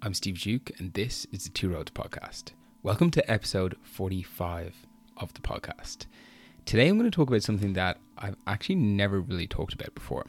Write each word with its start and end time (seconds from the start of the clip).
I'm 0.00 0.14
Steve 0.14 0.40
Duke, 0.40 0.70
and 0.78 0.92
this 0.92 1.26
is 1.32 1.42
the 1.42 1.50
Two 1.50 1.70
Roads 1.70 1.90
Podcast. 1.90 2.52
Welcome 2.84 3.10
to 3.10 3.30
episode 3.30 3.76
45 3.82 4.86
of 5.16 5.34
the 5.34 5.40
podcast. 5.40 6.06
Today, 6.64 6.86
I'm 6.86 6.96
going 6.98 7.10
to 7.10 7.14
talk 7.14 7.28
about 7.28 7.42
something 7.42 7.72
that 7.72 7.98
I've 8.16 8.36
actually 8.46 8.76
never 8.76 9.20
really 9.20 9.48
talked 9.48 9.72
about 9.72 9.96
before, 9.96 10.24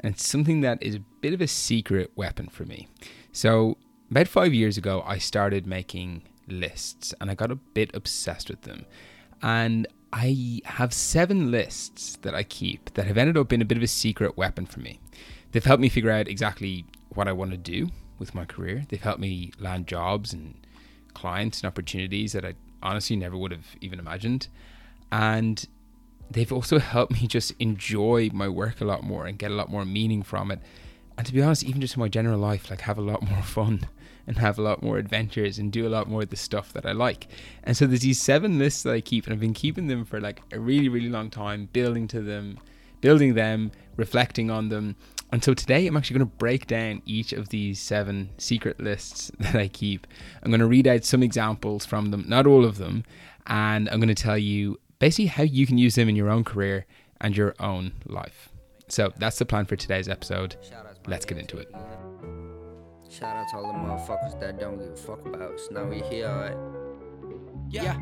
and 0.00 0.12
it's 0.12 0.28
something 0.28 0.60
that 0.60 0.82
is 0.82 0.96
a 0.96 1.04
bit 1.22 1.32
of 1.32 1.40
a 1.40 1.46
secret 1.46 2.10
weapon 2.14 2.48
for 2.48 2.64
me. 2.66 2.88
So, 3.32 3.78
about 4.10 4.28
five 4.28 4.52
years 4.52 4.76
ago, 4.76 5.02
I 5.06 5.16
started 5.16 5.66
making 5.66 6.20
lists, 6.46 7.14
and 7.18 7.30
I 7.30 7.34
got 7.34 7.50
a 7.50 7.56
bit 7.56 7.90
obsessed 7.94 8.50
with 8.50 8.62
them. 8.62 8.84
And 9.40 9.86
I 10.12 10.60
have 10.66 10.92
seven 10.92 11.50
lists 11.50 12.18
that 12.20 12.34
I 12.34 12.42
keep 12.42 12.92
that 12.92 13.06
have 13.06 13.16
ended 13.16 13.38
up 13.38 13.48
being 13.48 13.62
a 13.62 13.66
bit 13.66 13.78
of 13.78 13.82
a 13.82 13.88
secret 13.88 14.36
weapon 14.36 14.66
for 14.66 14.80
me. 14.80 15.00
They've 15.52 15.64
helped 15.64 15.80
me 15.80 15.88
figure 15.88 16.10
out 16.10 16.28
exactly 16.28 16.84
what 17.08 17.28
I 17.28 17.32
want 17.32 17.52
to 17.52 17.56
do 17.56 17.88
with 18.18 18.34
my 18.34 18.44
career. 18.44 18.84
They've 18.88 19.02
helped 19.02 19.20
me 19.20 19.52
land 19.58 19.86
jobs 19.86 20.32
and 20.32 20.54
clients 21.14 21.60
and 21.60 21.66
opportunities 21.66 22.32
that 22.32 22.44
I 22.44 22.54
honestly 22.82 23.16
never 23.16 23.36
would 23.36 23.52
have 23.52 23.66
even 23.80 23.98
imagined. 23.98 24.48
And 25.10 25.64
they've 26.30 26.52
also 26.52 26.78
helped 26.94 27.12
me 27.12 27.26
just 27.26 27.52
enjoy 27.58 28.30
my 28.32 28.48
work 28.48 28.80
a 28.80 28.84
lot 28.84 29.02
more 29.02 29.26
and 29.26 29.38
get 29.38 29.50
a 29.50 29.54
lot 29.54 29.70
more 29.70 29.84
meaning 29.84 30.22
from 30.22 30.50
it. 30.50 30.60
And 31.18 31.26
to 31.26 31.32
be 31.32 31.42
honest, 31.42 31.64
even 31.64 31.80
just 31.80 31.96
in 31.96 32.00
my 32.00 32.08
general 32.08 32.38
life, 32.38 32.70
like 32.70 32.82
have 32.82 32.98
a 32.98 33.02
lot 33.02 33.22
more 33.22 33.42
fun 33.56 33.88
and 34.26 34.38
have 34.38 34.58
a 34.58 34.62
lot 34.62 34.82
more 34.82 34.98
adventures 34.98 35.58
and 35.58 35.72
do 35.72 35.86
a 35.86 35.90
lot 35.90 36.08
more 36.08 36.22
of 36.22 36.30
the 36.30 36.36
stuff 36.36 36.72
that 36.72 36.84
I 36.84 36.92
like. 36.92 37.28
And 37.62 37.76
so 37.76 37.86
there's 37.86 38.00
these 38.00 38.20
seven 38.20 38.58
lists 38.58 38.82
that 38.82 38.92
I 38.92 39.00
keep, 39.00 39.24
and 39.24 39.32
I've 39.32 39.40
been 39.40 39.54
keeping 39.54 39.86
them 39.86 40.04
for 40.04 40.20
like 40.20 40.42
a 40.52 40.58
really, 40.58 40.88
really 40.88 41.08
long 41.08 41.30
time, 41.30 41.68
building 41.72 42.08
to 42.08 42.20
them, 42.20 42.58
building 43.00 43.34
them, 43.34 43.70
reflecting 43.96 44.50
on 44.50 44.68
them. 44.68 44.96
And 45.32 45.42
so 45.42 45.54
today 45.54 45.86
I'm 45.86 45.96
actually 45.96 46.18
going 46.18 46.30
to 46.30 46.36
break 46.36 46.66
down 46.66 47.02
each 47.04 47.32
of 47.32 47.48
these 47.48 47.80
seven 47.80 48.30
secret 48.38 48.80
lists 48.80 49.30
that 49.38 49.56
I 49.56 49.68
keep. 49.68 50.06
I'm 50.42 50.50
going 50.50 50.60
to 50.60 50.66
read 50.66 50.86
out 50.86 51.04
some 51.04 51.22
examples 51.22 51.84
from 51.84 52.10
them, 52.10 52.24
not 52.28 52.46
all 52.46 52.64
of 52.64 52.78
them, 52.78 53.04
and 53.46 53.88
I'm 53.88 53.98
going 53.98 54.14
to 54.14 54.14
tell 54.14 54.38
you 54.38 54.78
basically 54.98 55.26
how 55.26 55.42
you 55.42 55.66
can 55.66 55.78
use 55.78 55.94
them 55.94 56.08
in 56.08 56.16
your 56.16 56.30
own 56.30 56.44
career 56.44 56.86
and 57.20 57.36
your 57.36 57.54
own 57.60 57.92
life. 58.06 58.50
So 58.88 59.12
that's 59.18 59.38
the 59.38 59.44
plan 59.46 59.64
for 59.66 59.76
today's 59.76 60.08
episode. 60.08 60.56
Let's 61.06 61.24
get 61.24 61.38
into 61.38 61.58
it. 61.58 61.68
Shout 63.10 63.36
out 63.36 63.48
to 63.50 63.56
all 63.56 63.72
the 63.72 63.78
motherfuckers 63.78 64.38
that 64.40 64.60
don't 64.60 64.78
give 64.78 64.90
a 64.90 64.96
fuck 64.96 65.24
about 65.26 65.54
us. 65.54 65.68
Now 65.70 65.84
we 65.84 66.00
here, 66.00 66.28
alright? 66.28 66.56
Yeah, 67.68 67.98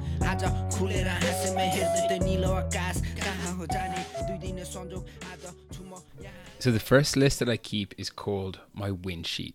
so 6.65 6.71
the 6.71 6.81
first 6.81 7.15
list 7.15 7.41
that 7.41 7.49
I 7.51 7.59
keep 7.59 7.95
is 7.99 8.09
called 8.09 8.61
my 8.73 8.91
win 8.91 9.23
sheet. 9.23 9.55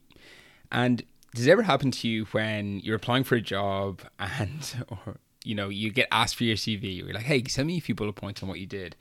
And 0.72 1.02
does 1.34 1.48
it 1.48 1.50
ever 1.50 1.64
happen 1.64 1.90
to 1.90 2.08
you 2.08 2.26
when 2.26 2.82
you're 2.82 2.98
applying 2.98 3.24
for 3.24 3.34
a 3.34 3.42
job 3.42 4.04
and 4.20 4.86
or 4.90 5.18
you 5.44 5.56
know 5.56 5.70
you 5.70 5.90
get 5.92 6.08
asked 6.12 6.36
for 6.36 6.44
your 6.44 6.56
CV, 6.56 6.98
you're 6.98 7.12
like, 7.12 7.24
hey, 7.24 7.44
send 7.46 7.66
me 7.66 7.78
a 7.78 7.82
few 7.82 7.96
bullet 7.96 8.14
points 8.14 8.44
on 8.44 8.48
what 8.48 8.60
you 8.60 8.68
did, 8.68 8.96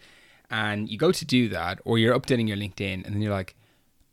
and 0.51 0.89
you 0.89 0.97
go 0.97 1.13
to 1.13 1.25
do 1.27 1.51
that, 1.51 1.81
or 1.85 1.99
you're 1.99 2.19
updating 2.19 2.49
your 2.49 2.57
LinkedIn, 2.57 3.05
and 3.05 3.15
then 3.15 3.21
you're 3.21 3.31
like, 3.31 3.57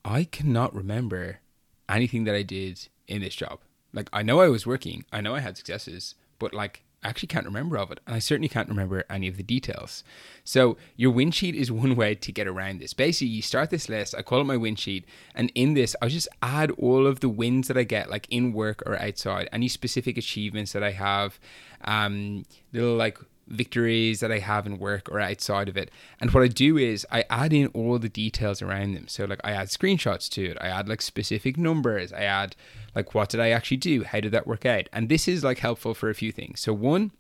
I 0.04 0.26
cannot 0.26 0.76
remember 0.76 1.40
anything 1.88 2.26
that 2.26 2.36
I 2.36 2.44
did 2.44 2.90
in 3.08 3.22
this 3.22 3.34
job. 3.34 3.62
Like 3.94 4.10
I 4.12 4.24
know 4.24 4.42
I 4.42 4.50
was 4.50 4.68
working, 4.68 5.06
I 5.14 5.22
know 5.22 5.36
I 5.36 5.40
had 5.40 5.56
successes, 5.56 6.16
but 6.38 6.54
like 6.54 6.84
actually 7.06 7.28
can't 7.28 7.46
remember 7.46 7.78
of 7.78 7.92
it, 7.92 8.00
and 8.06 8.16
I 8.16 8.20
certainly 8.20 8.50
can't 8.50 8.70
remember 8.70 9.04
any 9.10 9.28
of 9.28 9.38
the 9.38 9.44
details. 9.44 10.04
So 10.44 10.78
your 10.96 11.12
win 11.12 11.32
sheet 11.32 11.56
is 11.56 11.72
one 11.86 11.96
way 11.96 12.16
to 12.16 12.32
get 12.32 12.48
around 12.48 12.80
this. 12.80 12.94
Basically, 12.94 13.28
you 13.28 13.42
start 13.42 13.70
this 13.70 13.90
list. 13.90 14.16
I 14.18 14.22
call 14.22 14.42
it 14.42 14.46
my 14.46 14.58
win 14.58 14.76
sheet, 14.76 15.06
and 15.34 15.52
in 15.56 15.74
this, 15.74 15.96
I 16.02 16.08
just 16.08 16.28
add 16.42 16.72
all 16.72 17.08
of 17.08 17.20
the 17.20 17.30
wins 17.30 17.68
that 17.68 17.78
I 17.78 17.84
get, 17.84 18.10
like 18.10 18.28
in 18.30 18.54
work 18.54 18.84
or 18.86 19.00
outside, 19.00 19.50
any 19.52 19.68
specific 19.68 20.18
achievements 20.18 20.74
that 20.74 20.84
I 20.84 20.92
have, 20.92 21.40
um, 21.84 22.44
little 22.74 22.96
like 22.96 23.20
victories 23.48 24.20
that 24.20 24.32
I 24.32 24.40
have 24.40 24.66
in 24.66 24.80
work 24.80 25.10
or 25.10 25.20
outside 25.20 25.70
of 25.70 25.78
it. 25.78 25.92
And 26.20 26.32
what 26.32 26.44
I 26.44 26.48
do 26.48 26.78
is 26.78 27.06
I 27.12 27.26
add 27.30 27.54
in 27.54 27.68
all 27.68 28.00
the 28.00 28.10
details 28.10 28.62
around 28.62 28.94
them. 28.94 29.08
So 29.08 29.26
like 29.26 29.42
I 29.44 29.52
add 29.52 29.68
screenshots 29.68 30.30
to 30.32 30.46
it. 30.52 30.58
I 30.60 30.68
add 30.68 30.90
like 30.90 31.02
specific 31.02 31.58
numbers. 31.58 32.12
I 32.12 32.24
add 32.24 32.56
like 32.96 33.14
what 33.14 33.30
did 33.30 33.40
I 33.40 33.50
actually 33.50 33.78
do? 33.78 34.04
How 34.04 34.20
did 34.20 34.32
that 34.32 34.48
work 34.48 34.66
out? 34.66 34.90
And 34.92 35.10
this 35.10 35.28
is 35.28 35.44
like 35.44 35.60
helpful 35.60 35.94
for 35.94 36.10
a 36.10 36.16
few 36.16 36.32
things. 36.32 36.60
So 36.60 36.74
one, 36.74 37.12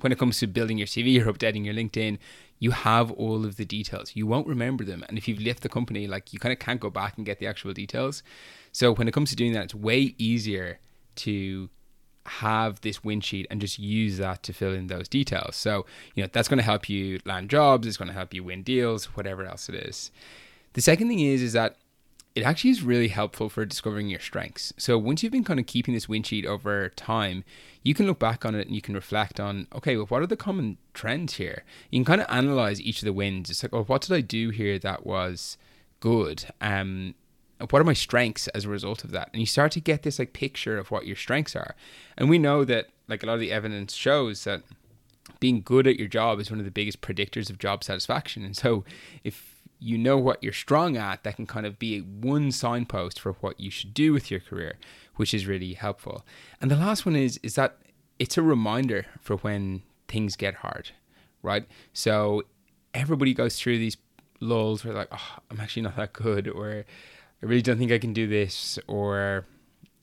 when 0.00 0.12
it 0.12 0.18
comes 0.18 0.38
to 0.38 0.46
building 0.46 0.78
your 0.78 0.86
CV 0.86 1.20
or 1.24 1.32
updating 1.32 1.64
your 1.64 1.74
LinkedIn, 1.74 2.18
you 2.58 2.70
have 2.70 3.10
all 3.12 3.44
of 3.44 3.56
the 3.56 3.64
details. 3.64 4.14
You 4.14 4.26
won't 4.26 4.46
remember 4.46 4.84
them. 4.84 5.04
And 5.08 5.18
if 5.18 5.28
you've 5.28 5.40
left 5.40 5.62
the 5.62 5.68
company, 5.68 6.06
like 6.06 6.32
you 6.32 6.38
kind 6.38 6.52
of 6.52 6.58
can't 6.58 6.80
go 6.80 6.90
back 6.90 7.16
and 7.16 7.26
get 7.26 7.38
the 7.38 7.46
actual 7.46 7.72
details. 7.72 8.22
So 8.72 8.94
when 8.94 9.08
it 9.08 9.12
comes 9.12 9.30
to 9.30 9.36
doing 9.36 9.52
that, 9.52 9.64
it's 9.64 9.74
way 9.74 10.14
easier 10.18 10.78
to 11.16 11.68
have 12.26 12.80
this 12.80 13.02
win 13.04 13.20
sheet 13.20 13.46
and 13.50 13.60
just 13.60 13.78
use 13.78 14.18
that 14.18 14.42
to 14.44 14.52
fill 14.52 14.72
in 14.72 14.86
those 14.86 15.08
details. 15.08 15.56
So, 15.56 15.86
you 16.14 16.22
know, 16.22 16.28
that's 16.32 16.48
going 16.48 16.58
to 16.58 16.64
help 16.64 16.88
you 16.88 17.20
land 17.24 17.50
jobs, 17.50 17.86
it's 17.86 17.96
going 17.96 18.08
to 18.08 18.14
help 18.14 18.34
you 18.34 18.44
win 18.44 18.62
deals, 18.62 19.06
whatever 19.16 19.44
else 19.44 19.68
it 19.68 19.74
is. 19.74 20.10
The 20.74 20.82
second 20.82 21.08
thing 21.08 21.20
is 21.20 21.42
is 21.42 21.52
that 21.54 21.76
it 22.36 22.44
actually 22.44 22.70
is 22.70 22.82
really 22.82 23.08
helpful 23.08 23.48
for 23.48 23.64
discovering 23.64 24.08
your 24.08 24.20
strengths. 24.20 24.70
So 24.76 24.98
once 24.98 25.22
you've 25.22 25.32
been 25.32 25.42
kind 25.42 25.58
of 25.58 25.64
keeping 25.64 25.94
this 25.94 26.06
win 26.06 26.22
sheet 26.22 26.44
over 26.44 26.90
time, 26.90 27.44
you 27.82 27.94
can 27.94 28.06
look 28.06 28.18
back 28.18 28.44
on 28.44 28.54
it 28.54 28.66
and 28.66 28.76
you 28.76 28.82
can 28.82 28.94
reflect 28.94 29.40
on, 29.40 29.68
okay, 29.74 29.96
well, 29.96 30.04
what 30.06 30.20
are 30.20 30.26
the 30.26 30.36
common 30.36 30.76
trends 30.92 31.36
here? 31.36 31.64
You 31.90 32.00
can 32.00 32.04
kind 32.04 32.20
of 32.20 32.26
analyze 32.28 32.78
each 32.78 32.98
of 32.98 33.06
the 33.06 33.14
wins. 33.14 33.48
It's 33.48 33.62
like, 33.62 33.72
oh, 33.72 33.84
what 33.84 34.02
did 34.02 34.12
I 34.12 34.20
do 34.20 34.50
here 34.50 34.78
that 34.78 35.06
was 35.06 35.56
good? 36.00 36.44
Um, 36.60 37.14
what 37.58 37.80
are 37.80 37.84
my 37.84 37.94
strengths 37.94 38.48
as 38.48 38.64
a 38.64 38.68
result 38.68 39.04
of 39.04 39.10
that? 39.12 39.30
And 39.32 39.40
you 39.40 39.46
start 39.46 39.72
to 39.72 39.80
get 39.80 40.02
this 40.02 40.18
like 40.18 40.32
picture 40.32 40.78
of 40.78 40.90
what 40.90 41.06
your 41.06 41.16
strengths 41.16 41.56
are. 41.56 41.74
And 42.16 42.28
we 42.28 42.38
know 42.38 42.64
that 42.64 42.88
like 43.08 43.22
a 43.22 43.26
lot 43.26 43.34
of 43.34 43.40
the 43.40 43.52
evidence 43.52 43.94
shows 43.94 44.44
that 44.44 44.62
being 45.40 45.62
good 45.62 45.86
at 45.86 45.98
your 45.98 46.08
job 46.08 46.40
is 46.40 46.50
one 46.50 46.58
of 46.58 46.64
the 46.64 46.70
biggest 46.70 47.00
predictors 47.00 47.50
of 47.50 47.58
job 47.58 47.82
satisfaction. 47.82 48.44
And 48.44 48.56
so 48.56 48.84
if 49.24 49.62
you 49.78 49.98
know 49.98 50.16
what 50.16 50.42
you're 50.42 50.52
strong 50.52 50.96
at 50.96 51.22
that 51.22 51.36
can 51.36 51.46
kind 51.46 51.66
of 51.66 51.78
be 51.78 52.00
one 52.00 52.50
signpost 52.50 53.20
for 53.20 53.32
what 53.34 53.60
you 53.60 53.70
should 53.70 53.92
do 53.92 54.12
with 54.12 54.30
your 54.30 54.40
career 54.40 54.78
which 55.16 55.32
is 55.34 55.46
really 55.46 55.74
helpful. 55.74 56.24
And 56.60 56.70
the 56.70 56.76
last 56.76 57.04
one 57.04 57.16
is 57.16 57.38
is 57.42 57.54
that 57.54 57.78
it's 58.18 58.38
a 58.38 58.42
reminder 58.42 59.06
for 59.20 59.36
when 59.36 59.82
things 60.08 60.36
get 60.36 60.56
hard 60.56 60.90
right? 61.42 61.66
So 61.92 62.42
everybody 62.92 63.34
goes 63.34 63.58
through 63.58 63.78
these 63.78 63.96
lulls 64.40 64.84
where 64.84 64.94
like 64.94 65.08
oh 65.12 65.38
i'm 65.50 65.60
actually 65.60 65.82
not 65.82 65.96
that 65.96 66.12
good 66.12 66.48
or 66.48 66.84
I 67.42 67.46
really 67.46 67.62
don't 67.62 67.78
think 67.78 67.92
I 67.92 67.98
can 67.98 68.12
do 68.12 68.26
this, 68.26 68.78
or 68.86 69.46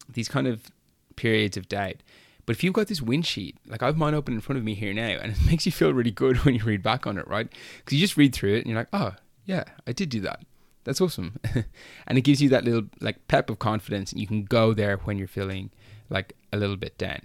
these 0.07 0.27
kind 0.27 0.47
of 0.47 0.71
periods 1.15 1.57
of 1.57 1.67
doubt. 1.67 1.97
But 2.45 2.55
if 2.55 2.63
you've 2.63 2.73
got 2.73 2.87
this 2.87 3.01
win 3.01 3.21
sheet, 3.21 3.57
like 3.67 3.81
I 3.81 3.87
have 3.87 3.97
mine 3.97 4.13
open 4.13 4.33
in 4.33 4.41
front 4.41 4.57
of 4.57 4.63
me 4.63 4.75
here 4.75 4.93
now, 4.93 5.17
and 5.21 5.31
it 5.31 5.37
makes 5.45 5.65
you 5.65 5.71
feel 5.71 5.93
really 5.93 6.11
good 6.11 6.37
when 6.45 6.55
you 6.55 6.63
read 6.63 6.83
back 6.83 7.07
on 7.07 7.17
it, 7.17 7.27
right? 7.27 7.47
Because 7.77 7.93
you 7.93 7.99
just 7.99 8.17
read 8.17 8.33
through 8.33 8.55
it 8.55 8.59
and 8.59 8.67
you're 8.67 8.77
like, 8.77 8.89
oh, 8.93 9.13
yeah, 9.45 9.63
I 9.87 9.93
did 9.93 10.09
do 10.09 10.21
that. 10.21 10.41
That's 10.83 10.99
awesome. 10.99 11.39
and 12.07 12.17
it 12.17 12.21
gives 12.21 12.41
you 12.41 12.49
that 12.49 12.65
little 12.65 12.83
like 12.99 13.27
pep 13.27 13.49
of 13.49 13.59
confidence, 13.59 14.11
and 14.11 14.19
you 14.19 14.27
can 14.27 14.43
go 14.43 14.73
there 14.73 14.97
when 14.97 15.17
you're 15.17 15.27
feeling 15.27 15.71
like 16.09 16.35
a 16.51 16.57
little 16.57 16.77
bit 16.77 16.97
down. 16.97 17.21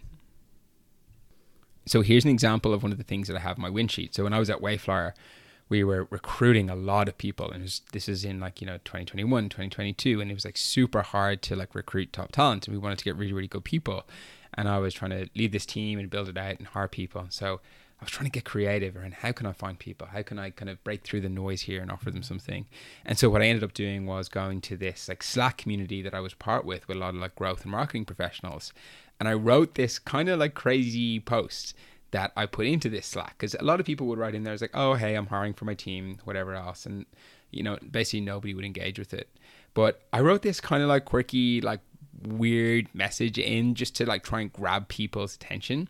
So 1.87 2.03
here's 2.03 2.25
an 2.25 2.31
example 2.31 2.75
of 2.75 2.83
one 2.83 2.93
of 2.93 2.99
the 2.99 3.05
things 3.05 3.29
that 3.29 3.37
I 3.37 3.41
have 3.41 3.57
in 3.57 3.63
my 3.63 3.71
win 3.71 3.89
sheet. 3.89 4.15
So 4.15 4.25
when 4.25 4.35
I 4.35 4.39
was 4.39 4.51
at 4.51 4.61
Wayflyer, 4.61 5.13
we 5.69 5.84
were 5.84 6.06
recruiting 6.11 6.71
a 6.71 6.75
lot 6.75 7.09
of 7.09 7.19
people 7.19 7.51
and 7.51 7.62
was, 7.62 7.83
this 7.93 8.09
is 8.09 8.25
in 8.25 8.41
like 8.41 8.61
you 8.61 8.67
know 8.67 8.79
2021 8.79 9.45
2022 9.45 10.21
and 10.21 10.31
it 10.31 10.34
was 10.34 10.45
like 10.45 10.56
super 10.56 11.03
hard 11.03 11.43
to 11.43 11.56
like 11.56 11.75
recruit 11.75 12.12
top 12.12 12.33
talent 12.33 12.67
and 12.67 12.77
we 12.77 12.83
wanted 12.83 12.99
to 12.99 13.05
get 13.05 13.17
really 13.17 13.33
really 13.33 13.49
good 13.49 13.65
people 13.65 14.05
and 14.55 14.69
i 14.69 14.79
was 14.79 14.95
trying 14.95 15.11
to 15.11 15.29
lead 15.34 15.53
this 15.53 15.67
team 15.67 15.99
and 15.99 16.11
build 16.11 16.29
it 16.29 16.37
out 16.37 16.59
and 16.59 16.69
hire 16.69 16.89
people 16.89 17.27
so 17.31 17.61
i 18.01 18.05
was 18.05 18.11
trying 18.11 18.27
to 18.27 18.33
get 18.33 18.45
creative 18.45 18.97
around 18.97 19.15
how 19.15 19.33
can 19.33 19.47
i 19.47 19.53
find 19.53 19.79
people? 19.79 20.06
How 20.06 20.23
can 20.23 20.39
i 20.39 20.51
kind 20.51 20.71
of 20.71 20.83
break 20.84 21.03
through 21.03 21.21
the 21.21 21.29
noise 21.29 21.62
here 21.62 21.83
and 21.83 21.91
offer 21.91 22.11
them 22.11 22.23
something? 22.23 22.67
And 23.05 23.19
so 23.19 23.29
what 23.29 23.43
i 23.43 23.47
ended 23.47 23.65
up 23.65 23.75
doing 23.75 24.06
was 24.06 24.29
going 24.29 24.61
to 24.62 24.77
this 24.77 25.09
like 25.09 25.23
slack 25.23 25.59
community 25.59 26.00
that 26.03 26.15
i 26.15 26.21
was 26.21 26.35
part 26.35 26.65
with 26.65 26.87
with 26.89 26.97
a 26.97 27.00
lot 27.00 27.15
of 27.15 27.21
like 27.21 27.35
growth 27.35 27.62
and 27.62 27.73
marketing 27.73 28.05
professionals 28.05 28.73
and 29.19 29.29
i 29.29 29.35
wrote 29.35 29.75
this 29.75 29.99
kind 29.99 30.29
of 30.29 30.38
like 30.38 30.55
crazy 30.55 31.19
post 31.19 31.75
that 32.10 32.32
I 32.37 32.46
put 32.46 32.66
into 32.66 32.88
this 32.88 33.06
Slack 33.06 33.37
because 33.38 33.55
a 33.55 33.64
lot 33.64 33.81
of 33.81 33.87
people 33.87 34.06
would 34.06 34.19
write 34.19 34.34
in 34.34 34.43
there 34.43 34.52
it's 34.52 34.62
like, 34.62 34.70
oh 34.75 34.94
hey, 34.94 35.14
I'm 35.14 35.26
hiring 35.26 35.55
for 35.55 35.64
my 35.64 35.75
team, 35.75 36.19
whatever 36.25 36.55
else, 36.55 36.87
and 36.87 37.06
you 37.50 37.62
know 37.62 37.78
basically 37.90 38.20
nobody 38.20 38.55
would 38.55 38.64
engage 38.64 38.99
with 38.99 39.14
it. 39.14 39.28
But 39.75 40.02
I 40.12 40.20
wrote 40.20 40.43
this 40.43 40.60
kind 40.60 40.82
of 40.82 40.88
like 40.88 41.05
quirky, 41.05 41.60
like 41.60 41.81
weird 42.22 42.93
message 42.94 43.38
in 43.38 43.75
just 43.75 43.94
to 43.96 44.06
like 44.06 44.25
try 44.25 44.40
and 44.40 44.52
grab 44.52 44.88
people's 44.88 45.34
attention. 45.34 45.88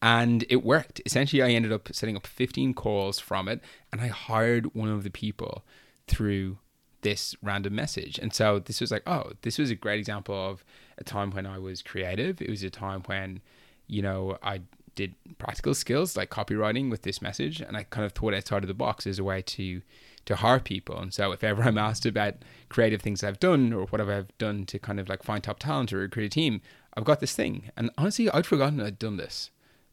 And 0.00 0.44
it 0.48 0.64
worked. 0.64 1.00
Essentially, 1.04 1.42
I 1.42 1.50
ended 1.50 1.72
up 1.72 1.88
setting 1.92 2.16
up 2.16 2.26
15 2.26 2.74
calls 2.74 3.18
from 3.18 3.48
it, 3.48 3.60
and 3.90 4.00
I 4.00 4.06
hired 4.06 4.72
one 4.74 4.88
of 4.88 5.02
the 5.02 5.10
people 5.10 5.64
through 6.06 6.58
this 7.02 7.34
random 7.42 7.74
message. 7.74 8.18
And 8.18 8.32
so 8.32 8.60
this 8.60 8.80
was 8.80 8.90
like, 8.90 9.02
oh, 9.06 9.32
this 9.42 9.58
was 9.58 9.70
a 9.70 9.74
great 9.74 9.98
example 9.98 10.34
of 10.34 10.64
a 10.98 11.04
time 11.04 11.30
when 11.30 11.46
I 11.46 11.58
was 11.58 11.82
creative. 11.82 12.40
It 12.40 12.48
was 12.48 12.62
a 12.62 12.70
time 12.70 13.02
when, 13.06 13.40
you 13.86 14.02
know, 14.02 14.38
I 14.42 14.62
did 14.98 15.14
practical 15.38 15.74
skills 15.74 16.16
like 16.16 16.28
copywriting 16.28 16.90
with 16.90 17.02
this 17.02 17.22
message 17.22 17.60
and 17.60 17.76
I 17.76 17.84
kind 17.84 18.04
of 18.04 18.10
thought 18.12 18.34
outside 18.34 18.64
of 18.64 18.68
the 18.68 18.74
box 18.74 19.06
as 19.06 19.20
a 19.20 19.24
way 19.24 19.40
to 19.42 19.80
to 20.24 20.36
hire 20.36 20.58
people. 20.58 20.98
And 20.98 21.14
so 21.14 21.30
if 21.30 21.44
ever 21.44 21.62
I'm 21.62 21.78
asked 21.78 22.04
about 22.04 22.34
creative 22.68 23.00
things 23.00 23.22
I've 23.22 23.38
done 23.38 23.72
or 23.72 23.86
whatever 23.86 24.12
I've 24.12 24.36
done 24.38 24.66
to 24.66 24.78
kind 24.78 24.98
of 24.98 25.08
like 25.08 25.22
find 25.22 25.42
top 25.42 25.60
talent 25.60 25.92
or 25.92 25.98
recruit 25.98 26.24
a 26.24 26.28
team, 26.28 26.60
I've 26.94 27.04
got 27.04 27.20
this 27.20 27.32
thing. 27.32 27.70
And 27.76 27.90
honestly, 27.96 28.28
I'd 28.30 28.44
forgotten 28.44 28.80
I'd 28.80 28.98
done 28.98 29.16
this. 29.16 29.50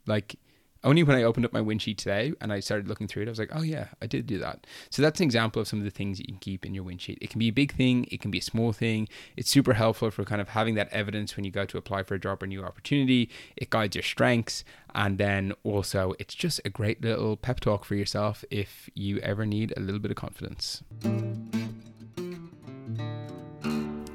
Like 0.07 0.35
only 0.85 1.03
when 1.03 1.17
I 1.17 1.23
opened 1.23 1.45
up 1.45 1.51
my 1.51 1.61
win 1.61 1.79
sheet 1.79 1.97
today 1.97 2.33
and 2.39 2.53
I 2.53 2.59
started 2.59 2.87
looking 2.87 3.07
through 3.07 3.23
it, 3.23 3.27
I 3.27 3.31
was 3.31 3.39
like, 3.39 3.51
oh 3.53 3.63
yeah, 3.63 3.87
I 4.01 4.07
did 4.07 4.27
do 4.27 4.37
that. 4.39 4.67
So 4.91 5.01
that's 5.01 5.19
an 5.19 5.25
example 5.25 5.61
of 5.61 5.67
some 5.67 5.79
of 5.79 5.85
the 5.85 5.91
things 5.91 6.17
that 6.19 6.27
you 6.27 6.33
can 6.33 6.39
keep 6.39 6.65
in 6.65 6.75
your 6.75 6.83
win 6.83 6.99
sheet. 6.99 7.17
It 7.21 7.31
can 7.31 7.39
be 7.39 7.47
a 7.47 7.53
big 7.53 7.73
thing, 7.73 8.07
it 8.11 8.21
can 8.21 8.31
be 8.31 8.37
a 8.37 8.43
small 8.43 8.71
thing. 8.71 9.09
It's 9.35 9.49
super 9.49 9.73
helpful 9.73 10.11
for 10.11 10.23
kind 10.23 10.39
of 10.39 10.49
having 10.49 10.75
that 10.75 10.89
evidence 10.89 11.35
when 11.35 11.43
you 11.43 11.51
go 11.51 11.65
to 11.65 11.77
apply 11.77 12.03
for 12.03 12.13
a 12.13 12.19
job 12.19 12.43
or 12.43 12.47
new 12.47 12.63
opportunity. 12.63 13.29
It 13.57 13.69
guides 13.69 13.95
your 13.95 14.03
strengths. 14.03 14.63
And 14.93 15.17
then 15.17 15.53
also, 15.63 16.13
it's 16.19 16.35
just 16.35 16.61
a 16.63 16.69
great 16.69 17.01
little 17.01 17.35
pep 17.35 17.59
talk 17.59 17.83
for 17.83 17.95
yourself 17.95 18.45
if 18.49 18.89
you 18.93 19.17
ever 19.19 19.45
need 19.45 19.73
a 19.75 19.81
little 19.81 19.99
bit 19.99 20.11
of 20.11 20.17
confidence. 20.17 20.83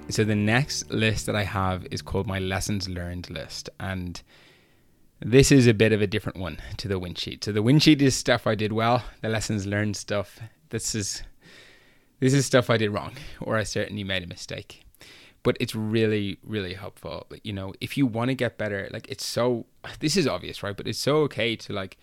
So 0.09 0.25
the 0.25 0.35
next 0.35 0.91
list 0.91 1.27
that 1.27 1.37
I 1.37 1.45
have 1.45 1.87
is 1.91 2.01
called 2.01 2.27
my 2.27 2.39
lessons 2.39 2.89
learned 2.89 3.29
list. 3.29 3.69
And 3.79 4.21
this 5.21 5.53
is 5.53 5.67
a 5.67 5.75
bit 5.75 5.93
of 5.93 6.01
a 6.01 6.07
different 6.07 6.39
one 6.39 6.59
to 6.79 6.89
the 6.89 6.99
win 6.99 7.15
sheet. 7.15 7.45
So 7.45 7.53
the 7.53 7.63
win 7.63 7.79
sheet 7.79 8.01
is 8.01 8.15
stuff 8.15 8.47
I 8.47 8.55
did 8.55 8.73
well, 8.73 9.05
the 9.21 9.29
lessons 9.29 9.67
learned 9.67 9.97
stuff. 9.97 10.41
This 10.71 10.95
is 10.95 11.23
this 12.21 12.35
is 12.35 12.47
stuff 12.47 12.71
I 12.71 12.77
did 12.77 12.91
wrong 12.91 13.15
or 13.41 13.57
I 13.57 13.63
certainly 13.63 14.05
made 14.05 14.23
a 14.23 14.27
mistake. 14.27 14.85
But 15.43 15.57
it's 15.61 15.75
really 15.75 16.39
really 16.43 16.75
helpful. 16.75 17.27
You 17.43 17.53
know, 17.53 17.75
if 17.81 17.99
you 17.99 18.07
want 18.07 18.29
to 18.29 18.35
get 18.35 18.57
better, 18.57 18.89
like 18.93 19.09
it's 19.09 19.27
so 19.27 19.67
this 20.01 20.17
is 20.17 20.27
obvious, 20.27 20.63
right? 20.63 20.77
But 20.77 20.89
it's 20.89 20.99
so 20.99 21.19
okay 21.19 21.55
to 21.57 21.73
like 21.73 21.99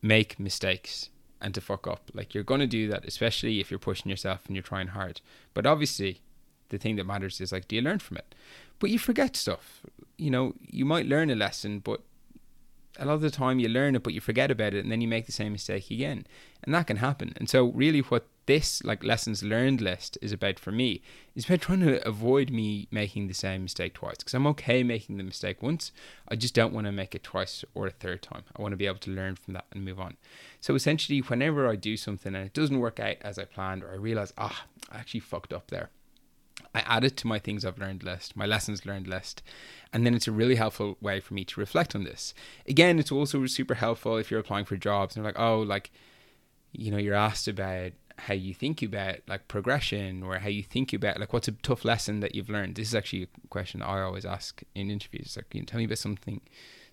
make 0.00 0.40
mistakes 0.40 1.10
and 1.42 1.54
to 1.54 1.60
fuck 1.60 1.86
up. 1.86 2.10
Like 2.14 2.34
you're 2.34 2.44
going 2.44 2.60
to 2.60 2.66
do 2.66 2.88
that 2.88 3.04
especially 3.04 3.60
if 3.60 3.70
you're 3.70 3.78
pushing 3.78 4.08
yourself 4.08 4.46
and 4.46 4.56
you're 4.56 4.62
trying 4.62 4.88
hard. 4.88 5.20
But 5.52 5.66
obviously, 5.66 6.22
the 6.70 6.78
thing 6.78 6.96
that 6.96 7.04
matters 7.04 7.42
is 7.42 7.52
like 7.52 7.68
do 7.68 7.76
you 7.76 7.82
learn 7.82 7.98
from 7.98 8.16
it? 8.16 8.34
But 8.78 8.88
you 8.88 8.98
forget 8.98 9.36
stuff. 9.36 9.82
You 10.16 10.30
know, 10.30 10.54
you 10.60 10.84
might 10.84 11.06
learn 11.06 11.30
a 11.30 11.34
lesson, 11.34 11.80
but 11.80 12.02
a 12.98 13.04
lot 13.04 13.14
of 13.14 13.20
the 13.20 13.30
time 13.30 13.58
you 13.58 13.68
learn 13.68 13.94
it 13.94 14.02
but 14.02 14.14
you 14.14 14.20
forget 14.20 14.50
about 14.50 14.74
it 14.74 14.82
and 14.82 14.90
then 14.90 15.00
you 15.00 15.08
make 15.08 15.26
the 15.26 15.32
same 15.32 15.52
mistake 15.52 15.90
again. 15.90 16.26
And 16.62 16.74
that 16.74 16.86
can 16.86 16.96
happen. 16.96 17.32
And 17.36 17.48
so 17.48 17.66
really 17.66 18.00
what 18.00 18.26
this 18.46 18.82
like 18.82 19.04
lessons 19.04 19.42
learned 19.42 19.80
list 19.80 20.16
is 20.22 20.32
about 20.32 20.58
for 20.58 20.72
me 20.72 21.02
is 21.34 21.44
about 21.44 21.60
trying 21.60 21.80
to 21.80 22.06
avoid 22.06 22.50
me 22.50 22.88
making 22.90 23.28
the 23.28 23.34
same 23.34 23.62
mistake 23.62 23.94
twice. 23.94 24.16
Because 24.18 24.34
i'm 24.34 24.46
okay 24.48 24.82
making 24.82 25.16
the 25.16 25.24
mistake 25.24 25.62
once. 25.62 25.92
I 26.28 26.36
just 26.36 26.54
don't 26.54 26.72
want 26.72 26.86
to 26.86 26.92
make 26.92 27.14
it 27.14 27.22
twice 27.22 27.64
or 27.74 27.86
a 27.86 27.90
third 27.90 28.22
time. 28.22 28.44
I 28.56 28.62
want 28.62 28.72
to 28.72 28.76
be 28.76 28.86
able 28.86 28.98
to 28.98 29.10
learn 29.10 29.36
from 29.36 29.54
that 29.54 29.66
and 29.72 29.84
move 29.84 30.00
on. 30.00 30.16
So 30.60 30.74
essentially 30.74 31.20
whenever 31.20 31.68
i 31.68 31.76
do 31.76 31.96
something 31.96 32.34
and 32.34 32.46
it 32.46 32.54
doesn't 32.54 32.80
work 32.80 32.98
out 32.98 33.16
as 33.20 33.38
i 33.38 33.44
planned 33.44 33.84
or 33.84 33.92
i 33.92 33.96
realize 33.96 34.32
ah 34.36 34.64
i 34.90 34.98
actually 34.98 35.20
fucked 35.20 35.52
up 35.52 35.68
there 35.68 35.90
I 36.78 36.96
add 36.96 37.04
it 37.04 37.16
to 37.18 37.26
my 37.26 37.38
things 37.38 37.64
I've 37.64 37.78
learned 37.78 38.02
list, 38.02 38.36
my 38.36 38.46
lessons 38.46 38.86
learned 38.86 39.06
list. 39.06 39.42
And 39.92 40.06
then 40.06 40.14
it's 40.14 40.28
a 40.28 40.32
really 40.32 40.54
helpful 40.54 40.96
way 41.00 41.18
for 41.20 41.34
me 41.34 41.44
to 41.44 41.60
reflect 41.60 41.94
on 41.94 42.04
this. 42.04 42.34
Again, 42.66 42.98
it's 42.98 43.12
also 43.12 43.44
super 43.46 43.74
helpful 43.74 44.16
if 44.16 44.30
you're 44.30 44.40
applying 44.40 44.64
for 44.64 44.76
jobs 44.76 45.16
and 45.16 45.24
you're 45.24 45.32
like, 45.32 45.40
oh, 45.40 45.60
like, 45.60 45.90
you 46.72 46.90
know, 46.90 46.98
you're 46.98 47.14
asked 47.14 47.48
about 47.48 47.92
how 48.18 48.34
you 48.34 48.52
think 48.52 48.82
about 48.82 49.16
like 49.28 49.48
progression 49.48 50.22
or 50.22 50.38
how 50.38 50.48
you 50.48 50.62
think 50.62 50.92
about 50.92 51.20
like 51.20 51.32
what's 51.32 51.48
a 51.48 51.52
tough 51.52 51.84
lesson 51.84 52.20
that 52.20 52.34
you've 52.34 52.50
learned. 52.50 52.74
This 52.74 52.88
is 52.88 52.94
actually 52.94 53.24
a 53.24 53.48
question 53.48 53.82
I 53.82 54.02
always 54.02 54.26
ask 54.26 54.62
in 54.74 54.90
interviews. 54.90 55.36
Like, 55.36 55.46
you 55.54 55.60
know, 55.60 55.64
tell 55.64 55.78
me 55.78 55.84
about 55.84 55.98
something 55.98 56.40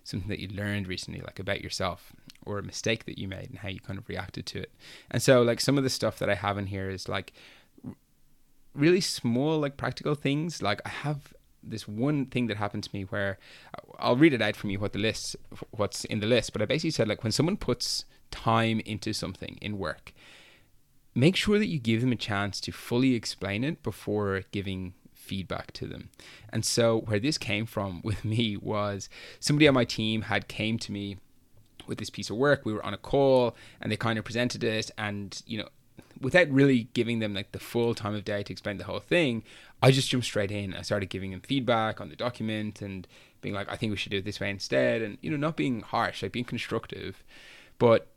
something 0.04 0.28
that 0.28 0.38
you 0.38 0.48
learned 0.48 0.86
recently, 0.86 1.20
like 1.20 1.40
about 1.40 1.60
yourself 1.60 2.12
or 2.44 2.58
a 2.58 2.62
mistake 2.62 3.06
that 3.06 3.18
you 3.18 3.26
made 3.26 3.50
and 3.50 3.58
how 3.58 3.68
you 3.68 3.80
kind 3.80 3.98
of 3.98 4.08
reacted 4.08 4.46
to 4.46 4.60
it. 4.60 4.70
And 5.10 5.20
so 5.20 5.42
like 5.42 5.60
some 5.60 5.76
of 5.76 5.84
the 5.84 5.90
stuff 5.90 6.20
that 6.20 6.30
I 6.30 6.36
have 6.36 6.58
in 6.58 6.66
here 6.66 6.88
is 6.88 7.08
like 7.08 7.32
really 8.76 9.00
small 9.00 9.58
like 9.58 9.76
practical 9.76 10.14
things. 10.14 10.62
Like 10.62 10.80
i 10.84 10.88
have 10.88 11.34
this 11.68 11.88
one 11.88 12.26
thing 12.26 12.46
that 12.46 12.56
happened 12.56 12.84
to 12.84 12.90
me 12.92 13.02
where 13.02 13.38
i'll 13.98 14.16
read 14.16 14.32
it 14.32 14.40
out 14.40 14.54
from 14.54 14.70
you 14.70 14.78
what 14.78 14.92
the 14.92 15.00
list 15.00 15.34
what's 15.72 16.04
in 16.04 16.20
the 16.20 16.26
list 16.26 16.52
but 16.52 16.62
i 16.62 16.64
basically 16.64 16.92
said 16.92 17.08
like 17.08 17.24
when 17.24 17.32
someone 17.32 17.56
puts 17.56 18.04
time 18.30 18.80
into 18.86 19.12
something 19.12 19.58
in 19.60 19.76
work 19.76 20.12
make 21.16 21.34
sure 21.34 21.58
that 21.58 21.66
you 21.66 21.80
give 21.80 22.02
them 22.02 22.12
a 22.12 22.16
chance 22.16 22.60
to 22.60 22.70
fully 22.70 23.14
explain 23.14 23.64
it 23.64 23.82
before 23.82 24.42
giving 24.52 24.94
feedback 25.14 25.72
to 25.72 25.86
them. 25.86 26.10
And 26.50 26.64
so 26.64 27.00
where 27.00 27.18
this 27.18 27.38
came 27.38 27.66
from 27.66 28.00
with 28.04 28.24
me 28.24 28.56
was 28.56 29.08
somebody 29.40 29.66
on 29.66 29.74
my 29.74 29.84
team 29.84 30.22
had 30.22 30.46
came 30.46 30.78
to 30.78 30.92
me 30.92 31.16
with 31.86 31.98
this 31.98 32.10
piece 32.10 32.30
of 32.30 32.36
work. 32.36 32.64
We 32.64 32.72
were 32.72 32.84
on 32.84 32.94
a 32.94 32.98
call 32.98 33.56
and 33.80 33.90
they 33.90 33.96
kind 33.96 34.18
of 34.18 34.24
presented 34.24 34.62
it 34.62 34.90
and 34.96 35.42
you 35.46 35.58
know 35.58 35.68
without 36.20 36.50
really 36.50 36.88
giving 36.94 37.18
them 37.18 37.34
like 37.34 37.52
the 37.52 37.58
full 37.58 37.94
time 37.94 38.14
of 38.14 38.24
day 38.24 38.42
to 38.42 38.52
explain 38.52 38.78
the 38.78 38.84
whole 38.84 39.00
thing, 39.00 39.42
I 39.82 39.90
just 39.90 40.08
jumped 40.08 40.26
straight 40.26 40.50
in. 40.50 40.74
I 40.74 40.82
started 40.82 41.10
giving 41.10 41.30
them 41.30 41.40
feedback 41.40 42.00
on 42.00 42.08
the 42.08 42.16
document 42.16 42.80
and 42.80 43.06
being 43.40 43.54
like, 43.54 43.70
I 43.70 43.76
think 43.76 43.90
we 43.90 43.96
should 43.96 44.12
do 44.12 44.18
it 44.18 44.24
this 44.24 44.40
way 44.40 44.50
instead, 44.50 45.02
and 45.02 45.18
you 45.20 45.30
know, 45.30 45.36
not 45.36 45.56
being 45.56 45.80
harsh, 45.80 46.22
like 46.22 46.32
being 46.32 46.44
constructive. 46.44 47.22
But 47.78 48.08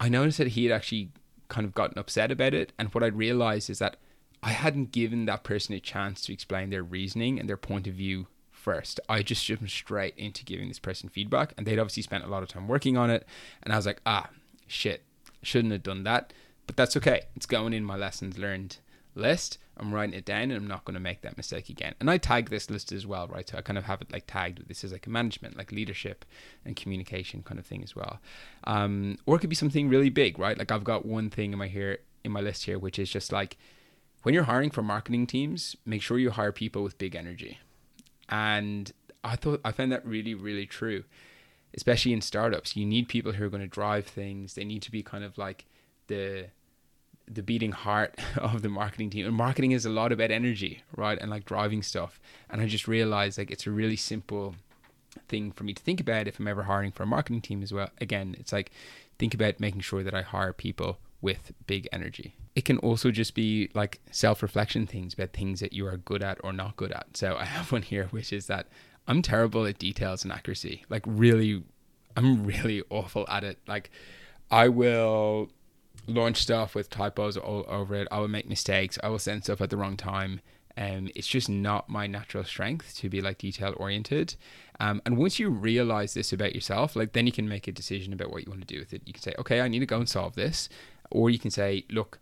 I 0.00 0.08
noticed 0.08 0.38
that 0.38 0.48
he 0.48 0.64
had 0.64 0.74
actually 0.74 1.10
kind 1.48 1.66
of 1.66 1.74
gotten 1.74 1.98
upset 1.98 2.30
about 2.30 2.54
it, 2.54 2.72
and 2.78 2.88
what 2.94 3.04
I 3.04 3.08
realized 3.08 3.68
is 3.68 3.78
that 3.80 3.96
I 4.42 4.50
hadn't 4.50 4.90
given 4.90 5.26
that 5.26 5.44
person 5.44 5.74
a 5.74 5.80
chance 5.80 6.22
to 6.22 6.32
explain 6.32 6.70
their 6.70 6.82
reasoning 6.82 7.38
and 7.38 7.48
their 7.48 7.56
point 7.56 7.86
of 7.86 7.94
view 7.94 8.26
first. 8.50 8.98
I 9.08 9.22
just 9.22 9.44
jumped 9.44 9.70
straight 9.70 10.14
into 10.16 10.44
giving 10.44 10.68
this 10.68 10.78
person 10.78 11.08
feedback, 11.08 11.52
and 11.56 11.66
they'd 11.66 11.78
obviously 11.78 12.02
spent 12.02 12.24
a 12.24 12.28
lot 12.28 12.42
of 12.42 12.48
time 12.48 12.66
working 12.66 12.96
on 12.96 13.10
it, 13.10 13.26
and 13.62 13.72
I 13.72 13.76
was 13.76 13.86
like, 13.86 14.00
ah, 14.06 14.30
shit, 14.66 15.02
shouldn't 15.42 15.72
have 15.72 15.82
done 15.82 16.04
that 16.04 16.32
but 16.72 16.78
that's 16.78 16.96
okay. 16.96 17.24
It's 17.36 17.44
going 17.44 17.74
in 17.74 17.84
my 17.84 17.96
lessons 17.96 18.38
learned 18.38 18.78
list. 19.14 19.58
I'm 19.76 19.92
writing 19.92 20.14
it 20.14 20.24
down 20.24 20.44
and 20.44 20.54
I'm 20.54 20.66
not 20.66 20.86
going 20.86 20.94
to 20.94 21.00
make 21.00 21.20
that 21.20 21.36
mistake 21.36 21.68
again. 21.68 21.94
And 22.00 22.10
I 22.10 22.16
tag 22.16 22.48
this 22.48 22.70
list 22.70 22.92
as 22.92 23.06
well, 23.06 23.28
right? 23.28 23.46
So 23.46 23.58
I 23.58 23.60
kind 23.60 23.76
of 23.76 23.84
have 23.84 24.00
it 24.00 24.10
like 24.10 24.24
tagged. 24.26 24.58
With 24.58 24.68
this 24.68 24.82
is 24.82 24.90
like 24.90 25.06
a 25.06 25.10
management, 25.10 25.54
like 25.54 25.70
leadership 25.70 26.24
and 26.64 26.74
communication 26.74 27.42
kind 27.42 27.58
of 27.58 27.66
thing 27.66 27.82
as 27.82 27.94
well. 27.94 28.20
Um, 28.64 29.18
or 29.26 29.36
it 29.36 29.40
could 29.40 29.50
be 29.50 29.54
something 29.54 29.90
really 29.90 30.08
big, 30.08 30.38
right? 30.38 30.56
Like 30.56 30.72
I've 30.72 30.82
got 30.82 31.04
one 31.04 31.28
thing 31.28 31.52
in 31.52 31.58
my 31.58 31.68
here 31.68 31.98
in 32.24 32.32
my 32.32 32.40
list 32.40 32.64
here, 32.64 32.78
which 32.78 32.98
is 32.98 33.10
just 33.10 33.32
like 33.32 33.58
when 34.22 34.34
you're 34.34 34.44
hiring 34.44 34.70
for 34.70 34.82
marketing 34.82 35.26
teams, 35.26 35.76
make 35.84 36.00
sure 36.00 36.18
you 36.18 36.30
hire 36.30 36.52
people 36.52 36.82
with 36.82 36.96
big 36.96 37.14
energy. 37.14 37.58
And 38.30 38.90
I 39.22 39.36
thought 39.36 39.60
I 39.62 39.72
found 39.72 39.92
that 39.92 40.06
really, 40.06 40.34
really 40.34 40.64
true, 40.64 41.04
especially 41.74 42.14
in 42.14 42.22
startups. 42.22 42.76
You 42.76 42.86
need 42.86 43.08
people 43.08 43.32
who 43.32 43.44
are 43.44 43.50
going 43.50 43.60
to 43.60 43.68
drive 43.68 44.06
things. 44.06 44.54
They 44.54 44.64
need 44.64 44.80
to 44.82 44.90
be 44.90 45.02
kind 45.02 45.22
of 45.22 45.36
like 45.36 45.66
the 46.06 46.46
the 47.26 47.42
beating 47.42 47.72
heart 47.72 48.18
of 48.36 48.62
the 48.62 48.68
marketing 48.68 49.10
team. 49.10 49.26
And 49.26 49.34
marketing 49.34 49.72
is 49.72 49.86
a 49.86 49.90
lot 49.90 50.12
about 50.12 50.30
energy, 50.30 50.82
right? 50.96 51.18
And 51.20 51.30
like 51.30 51.44
driving 51.44 51.82
stuff. 51.82 52.20
And 52.50 52.60
I 52.60 52.66
just 52.66 52.88
realized 52.88 53.38
like 53.38 53.50
it's 53.50 53.66
a 53.66 53.70
really 53.70 53.96
simple 53.96 54.54
thing 55.28 55.52
for 55.52 55.64
me 55.64 55.74
to 55.74 55.82
think 55.82 56.00
about 56.00 56.26
if 56.26 56.38
I'm 56.38 56.48
ever 56.48 56.64
hiring 56.64 56.92
for 56.92 57.02
a 57.02 57.06
marketing 57.06 57.40
team 57.40 57.62
as 57.62 57.72
well. 57.72 57.90
Again, 58.00 58.36
it's 58.38 58.52
like 58.52 58.70
think 59.18 59.34
about 59.34 59.60
making 59.60 59.80
sure 59.80 60.02
that 60.02 60.14
I 60.14 60.22
hire 60.22 60.52
people 60.52 60.98
with 61.20 61.52
big 61.66 61.88
energy. 61.92 62.34
It 62.54 62.64
can 62.64 62.78
also 62.78 63.10
just 63.10 63.34
be 63.34 63.70
like 63.74 64.00
self 64.10 64.42
reflection 64.42 64.86
things 64.86 65.14
about 65.14 65.32
things 65.32 65.60
that 65.60 65.72
you 65.72 65.86
are 65.86 65.96
good 65.96 66.22
at 66.22 66.38
or 66.42 66.52
not 66.52 66.76
good 66.76 66.92
at. 66.92 67.16
So 67.16 67.36
I 67.36 67.44
have 67.44 67.72
one 67.72 67.82
here, 67.82 68.08
which 68.10 68.32
is 68.32 68.46
that 68.46 68.66
I'm 69.06 69.22
terrible 69.22 69.64
at 69.66 69.78
details 69.78 70.24
and 70.24 70.32
accuracy. 70.32 70.84
Like, 70.88 71.02
really, 71.06 71.62
I'm 72.16 72.44
really 72.44 72.82
awful 72.90 73.24
at 73.28 73.44
it. 73.44 73.58
Like, 73.66 73.90
I 74.50 74.68
will 74.68 75.50
launch 76.06 76.42
stuff 76.42 76.74
with 76.74 76.90
typos 76.90 77.36
all 77.36 77.64
over 77.68 77.94
it. 77.94 78.08
I 78.10 78.18
will 78.18 78.28
make 78.28 78.48
mistakes. 78.48 78.98
I 79.02 79.08
will 79.08 79.18
send 79.18 79.44
stuff 79.44 79.60
at 79.60 79.70
the 79.70 79.76
wrong 79.76 79.96
time. 79.96 80.40
Um, 80.76 81.10
it's 81.14 81.26
just 81.26 81.48
not 81.48 81.88
my 81.88 82.06
natural 82.06 82.44
strength 82.44 82.96
to 82.96 83.08
be 83.08 83.20
like 83.20 83.38
detail 83.38 83.74
oriented. 83.76 84.36
Um, 84.80 85.02
and 85.04 85.16
once 85.18 85.38
you 85.38 85.50
realize 85.50 86.14
this 86.14 86.32
about 86.32 86.54
yourself, 86.54 86.96
like 86.96 87.12
then 87.12 87.26
you 87.26 87.32
can 87.32 87.48
make 87.48 87.68
a 87.68 87.72
decision 87.72 88.12
about 88.12 88.30
what 88.30 88.44
you 88.44 88.50
want 88.50 88.66
to 88.66 88.74
do 88.74 88.80
with 88.80 88.92
it. 88.92 89.02
You 89.04 89.12
can 89.12 89.22
say, 89.22 89.34
okay, 89.38 89.60
I 89.60 89.68
need 89.68 89.80
to 89.80 89.86
go 89.86 89.98
and 89.98 90.08
solve 90.08 90.34
this, 90.34 90.68
or 91.10 91.30
you 91.30 91.38
can 91.38 91.50
say, 91.50 91.84
look, 91.90 92.18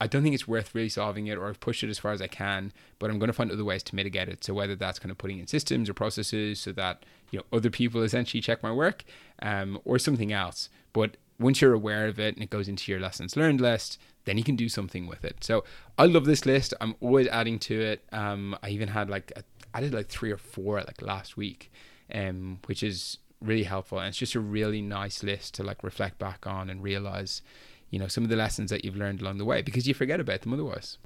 I 0.00 0.06
don't 0.06 0.22
think 0.22 0.34
it's 0.34 0.48
worth 0.48 0.74
really 0.74 0.88
solving 0.88 1.26
it, 1.26 1.36
or 1.36 1.46
I've 1.46 1.60
pushed 1.60 1.84
it 1.84 1.90
as 1.90 1.98
far 1.98 2.12
as 2.12 2.22
I 2.22 2.26
can, 2.26 2.72
but 2.98 3.10
I'm 3.10 3.18
going 3.18 3.28
to 3.28 3.34
find 3.34 3.52
other 3.52 3.64
ways 3.64 3.82
to 3.84 3.94
mitigate 3.94 4.28
it. 4.28 4.42
So 4.42 4.54
whether 4.54 4.74
that's 4.74 4.98
kind 4.98 5.10
of 5.10 5.18
putting 5.18 5.38
in 5.38 5.46
systems 5.46 5.90
or 5.90 5.94
processes 5.94 6.58
so 6.58 6.72
that 6.72 7.04
you 7.30 7.38
know 7.38 7.44
other 7.52 7.70
people 7.70 8.02
essentially 8.02 8.40
check 8.40 8.62
my 8.62 8.72
work, 8.72 9.04
um, 9.42 9.78
or 9.84 9.98
something 9.98 10.32
else. 10.32 10.70
But 10.92 11.18
once 11.40 11.60
you're 11.60 11.72
aware 11.72 12.06
of 12.06 12.20
it 12.20 12.34
and 12.34 12.44
it 12.44 12.50
goes 12.50 12.68
into 12.68 12.92
your 12.92 13.00
lessons 13.00 13.34
learned 13.36 13.60
list, 13.60 13.98
then 14.26 14.36
you 14.36 14.44
can 14.44 14.56
do 14.56 14.68
something 14.68 15.06
with 15.06 15.24
it. 15.24 15.42
So 15.42 15.64
I 15.98 16.04
love 16.04 16.26
this 16.26 16.44
list. 16.44 16.74
I'm 16.80 16.94
always 17.00 17.26
adding 17.28 17.58
to 17.60 17.80
it. 17.80 18.04
Um, 18.12 18.56
I 18.62 18.68
even 18.68 18.88
had 18.88 19.08
like 19.08 19.32
a, 19.34 19.80
did 19.80 19.94
like 19.94 20.08
three 20.08 20.30
or 20.30 20.36
four 20.36 20.76
like 20.82 21.00
last 21.00 21.36
week, 21.36 21.72
um, 22.14 22.58
which 22.66 22.82
is 22.82 23.16
really 23.40 23.62
helpful. 23.62 23.98
And 23.98 24.08
it's 24.08 24.18
just 24.18 24.34
a 24.34 24.40
really 24.40 24.82
nice 24.82 25.22
list 25.22 25.54
to 25.54 25.62
like 25.62 25.82
reflect 25.82 26.18
back 26.18 26.46
on 26.46 26.68
and 26.68 26.82
realize, 26.82 27.40
you 27.88 27.98
know, 27.98 28.06
some 28.06 28.22
of 28.22 28.30
the 28.30 28.36
lessons 28.36 28.70
that 28.70 28.84
you've 28.84 28.96
learned 28.96 29.22
along 29.22 29.38
the 29.38 29.46
way 29.46 29.62
because 29.62 29.88
you 29.88 29.94
forget 29.94 30.20
about 30.20 30.42
them 30.42 30.52
otherwise. 30.52 30.98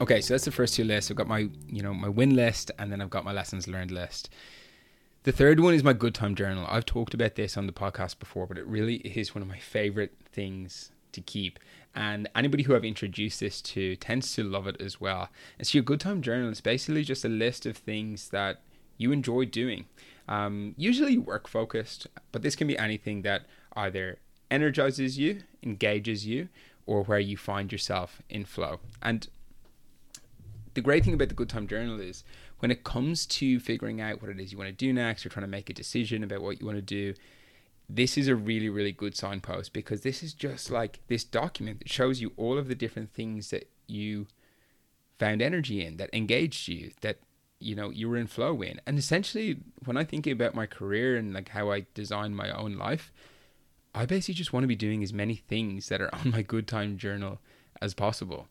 Okay, 0.00 0.20
so 0.20 0.32
that's 0.32 0.44
the 0.44 0.52
first 0.52 0.74
two 0.74 0.84
lists. 0.84 1.10
I've 1.10 1.16
got 1.16 1.28
my, 1.28 1.50
you 1.68 1.82
know, 1.82 1.92
my 1.92 2.08
win 2.08 2.34
list 2.34 2.70
and 2.78 2.90
then 2.90 3.02
I've 3.02 3.10
got 3.10 3.24
my 3.24 3.32
lessons 3.32 3.68
learned 3.68 3.90
list. 3.90 4.30
The 5.28 5.32
third 5.32 5.60
one 5.60 5.74
is 5.74 5.84
my 5.84 5.92
good 5.92 6.14
time 6.14 6.34
journal. 6.34 6.66
I've 6.70 6.86
talked 6.86 7.12
about 7.12 7.34
this 7.34 7.58
on 7.58 7.66
the 7.66 7.72
podcast 7.74 8.18
before, 8.18 8.46
but 8.46 8.56
it 8.56 8.66
really 8.66 8.94
is 8.94 9.34
one 9.34 9.42
of 9.42 9.48
my 9.48 9.58
favorite 9.58 10.14
things 10.32 10.90
to 11.12 11.20
keep. 11.20 11.58
And 11.94 12.30
anybody 12.34 12.62
who 12.62 12.74
I've 12.74 12.82
introduced 12.82 13.40
this 13.40 13.60
to 13.60 13.94
tends 13.96 14.34
to 14.36 14.42
love 14.42 14.66
it 14.66 14.80
as 14.80 15.02
well. 15.02 15.28
And 15.58 15.66
so 15.66 15.76
your 15.76 15.82
good 15.82 16.00
time 16.00 16.22
journal 16.22 16.48
is 16.48 16.62
basically 16.62 17.04
just 17.04 17.26
a 17.26 17.28
list 17.28 17.66
of 17.66 17.76
things 17.76 18.30
that 18.30 18.62
you 18.96 19.12
enjoy 19.12 19.44
doing. 19.44 19.84
Um, 20.28 20.74
usually 20.78 21.18
work 21.18 21.46
focused, 21.46 22.06
but 22.32 22.40
this 22.40 22.56
can 22.56 22.66
be 22.66 22.78
anything 22.78 23.20
that 23.20 23.42
either 23.76 24.20
energizes 24.50 25.18
you, 25.18 25.42
engages 25.62 26.26
you, 26.26 26.48
or 26.86 27.02
where 27.02 27.20
you 27.20 27.36
find 27.36 27.70
yourself 27.70 28.22
in 28.30 28.46
flow. 28.46 28.80
And 29.02 29.28
the 30.72 30.80
great 30.80 31.04
thing 31.04 31.12
about 31.12 31.28
the 31.28 31.34
good 31.34 31.50
time 31.50 31.66
journal 31.66 32.00
is 32.00 32.24
when 32.60 32.70
it 32.70 32.84
comes 32.84 33.26
to 33.26 33.60
figuring 33.60 34.00
out 34.00 34.20
what 34.20 34.30
it 34.30 34.40
is 34.40 34.52
you 34.52 34.58
want 34.58 34.68
to 34.68 34.74
do 34.74 34.92
next 34.92 35.24
or 35.24 35.28
trying 35.28 35.44
to 35.44 35.50
make 35.50 35.70
a 35.70 35.74
decision 35.74 36.22
about 36.24 36.42
what 36.42 36.60
you 36.60 36.66
want 36.66 36.78
to 36.78 36.82
do, 36.82 37.14
this 37.88 38.18
is 38.18 38.28
a 38.28 38.36
really, 38.36 38.68
really 38.68 38.92
good 38.92 39.16
signpost 39.16 39.72
because 39.72 40.02
this 40.02 40.22
is 40.22 40.34
just 40.34 40.70
like 40.70 41.00
this 41.08 41.24
document 41.24 41.78
that 41.78 41.88
shows 41.88 42.20
you 42.20 42.32
all 42.36 42.58
of 42.58 42.68
the 42.68 42.74
different 42.74 43.12
things 43.12 43.50
that 43.50 43.70
you 43.86 44.26
found 45.18 45.40
energy 45.40 45.84
in, 45.84 45.96
that 45.96 46.10
engaged 46.12 46.68
you, 46.68 46.90
that 47.00 47.18
you 47.60 47.74
know 47.74 47.90
you 47.90 48.08
were 48.08 48.16
in 48.16 48.26
flow 48.26 48.60
in. 48.62 48.80
And 48.86 48.98
essentially, 48.98 49.58
when 49.84 49.96
I 49.96 50.04
think 50.04 50.26
about 50.26 50.54
my 50.54 50.66
career 50.66 51.16
and 51.16 51.32
like 51.32 51.50
how 51.50 51.70
I 51.70 51.86
design 51.94 52.34
my 52.34 52.50
own 52.50 52.76
life, 52.76 53.12
I 53.94 54.04
basically 54.04 54.34
just 54.34 54.52
want 54.52 54.64
to 54.64 54.68
be 54.68 54.76
doing 54.76 55.02
as 55.02 55.12
many 55.12 55.36
things 55.36 55.88
that 55.88 56.00
are 56.00 56.14
on 56.14 56.30
my 56.30 56.42
good 56.42 56.66
time 56.66 56.98
journal 56.98 57.40
as 57.80 57.94
possible. 57.94 58.48